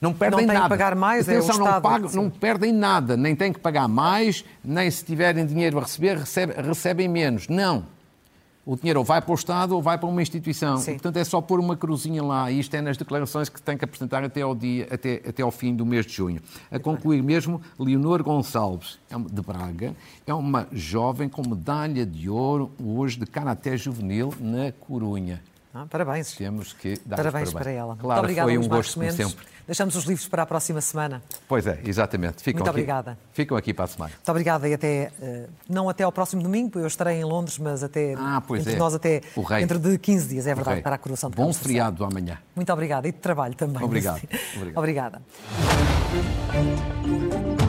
Não 0.00 0.12
perdem 0.14 0.46
não 0.46 0.54
nada. 0.54 0.66
que 0.66 0.68
pagar 0.70 0.94
mais, 0.94 1.28
Atenção, 1.28 1.56
é 1.56 1.58
não, 1.58 1.66
Estado, 1.66 1.82
pagam, 1.82 2.10
não 2.12 2.30
perdem 2.30 2.72
nada, 2.72 3.16
nem 3.16 3.34
têm 3.34 3.52
que 3.52 3.58
pagar 3.58 3.88
mais, 3.88 4.44
nem 4.62 4.88
se 4.88 5.04
tiverem 5.04 5.44
dinheiro 5.44 5.78
a 5.78 5.82
receber, 5.82 6.16
recebe, 6.16 6.54
recebem 6.62 7.08
menos. 7.08 7.48
Não 7.48 7.97
o 8.68 8.76
dinheiro 8.76 8.98
ou 8.98 9.04
vai 9.04 9.22
para 9.22 9.32
o 9.32 9.34
Estado 9.34 9.74
ou 9.74 9.80
vai 9.80 9.96
para 9.96 10.06
uma 10.06 10.20
instituição. 10.20 10.78
E, 10.82 10.84
portanto, 10.92 11.16
é 11.16 11.24
só 11.24 11.40
pôr 11.40 11.58
uma 11.58 11.74
cruzinha 11.74 12.22
lá. 12.22 12.50
E 12.50 12.60
isto 12.60 12.74
é 12.74 12.82
nas 12.82 12.98
declarações 12.98 13.48
que 13.48 13.62
tem 13.62 13.78
que 13.78 13.84
apresentar 13.86 14.22
até 14.22 14.42
ao, 14.42 14.54
dia, 14.54 14.86
até, 14.90 15.22
até 15.26 15.42
ao 15.42 15.50
fim 15.50 15.74
do 15.74 15.86
mês 15.86 16.04
de 16.04 16.12
junho. 16.12 16.38
A 16.70 16.78
concluir 16.78 17.22
mesmo, 17.22 17.62
Leonor 17.78 18.22
Gonçalves, 18.22 18.98
é 19.10 19.16
de 19.16 19.40
Braga, 19.40 19.96
é 20.26 20.34
uma 20.34 20.68
jovem 20.70 21.30
com 21.30 21.48
medalha 21.48 22.04
de 22.04 22.28
ouro 22.28 22.70
hoje 22.78 23.18
de 23.18 23.24
Karaté 23.24 23.74
Juvenil 23.74 24.34
na 24.38 24.70
Corunha. 24.70 25.42
Ah, 25.72 25.86
parabéns. 25.88 26.32
Temos 26.32 26.74
que 26.74 26.98
dar 27.06 27.16
parabéns, 27.16 27.50
parabéns 27.50 27.52
para 27.54 27.70
ela. 27.70 27.96
Claro, 27.96 28.26
Muito 28.26 28.42
foi 28.42 28.58
um 28.58 28.68
gosto, 28.68 29.00
como 29.00 29.10
sempre. 29.10 29.46
Deixamos 29.68 29.94
os 29.94 30.04
livros 30.04 30.26
para 30.26 30.42
a 30.44 30.46
próxima 30.46 30.80
semana. 30.80 31.22
Pois 31.46 31.66
é, 31.66 31.78
exatamente. 31.84 32.42
Ficam 32.42 32.60
Muito 32.60 32.70
aqui, 32.70 32.78
obrigada. 32.78 33.18
Ficam 33.34 33.54
aqui 33.54 33.74
para 33.74 33.84
a 33.84 33.88
semana. 33.88 34.12
Muito 34.14 34.30
obrigada 34.30 34.66
e 34.66 34.72
até, 34.72 35.12
eh, 35.20 35.46
não 35.68 35.90
até 35.90 36.04
ao 36.04 36.10
próximo 36.10 36.42
domingo, 36.42 36.78
eu 36.78 36.86
estarei 36.86 37.18
em 37.18 37.24
Londres, 37.24 37.58
mas 37.58 37.82
até, 37.82 38.14
ah, 38.16 38.42
entre 38.56 38.72
é. 38.72 38.76
nós 38.76 38.94
até 38.94 39.20
dentro 39.60 39.78
de 39.78 39.98
15 39.98 40.28
dias, 40.28 40.46
é 40.46 40.54
verdade, 40.54 40.80
para 40.80 40.94
a 40.94 40.98
coroação 40.98 41.28
de 41.28 41.36
Bom 41.36 41.52
feriado 41.52 42.02
amanhã. 42.02 42.38
Muito 42.56 42.72
obrigada 42.72 43.06
e 43.06 43.12
de 43.12 43.18
trabalho 43.18 43.54
também. 43.54 43.82
Obrigado. 43.82 44.22
Obrigado. 44.74 45.20
obrigada. 46.48 47.67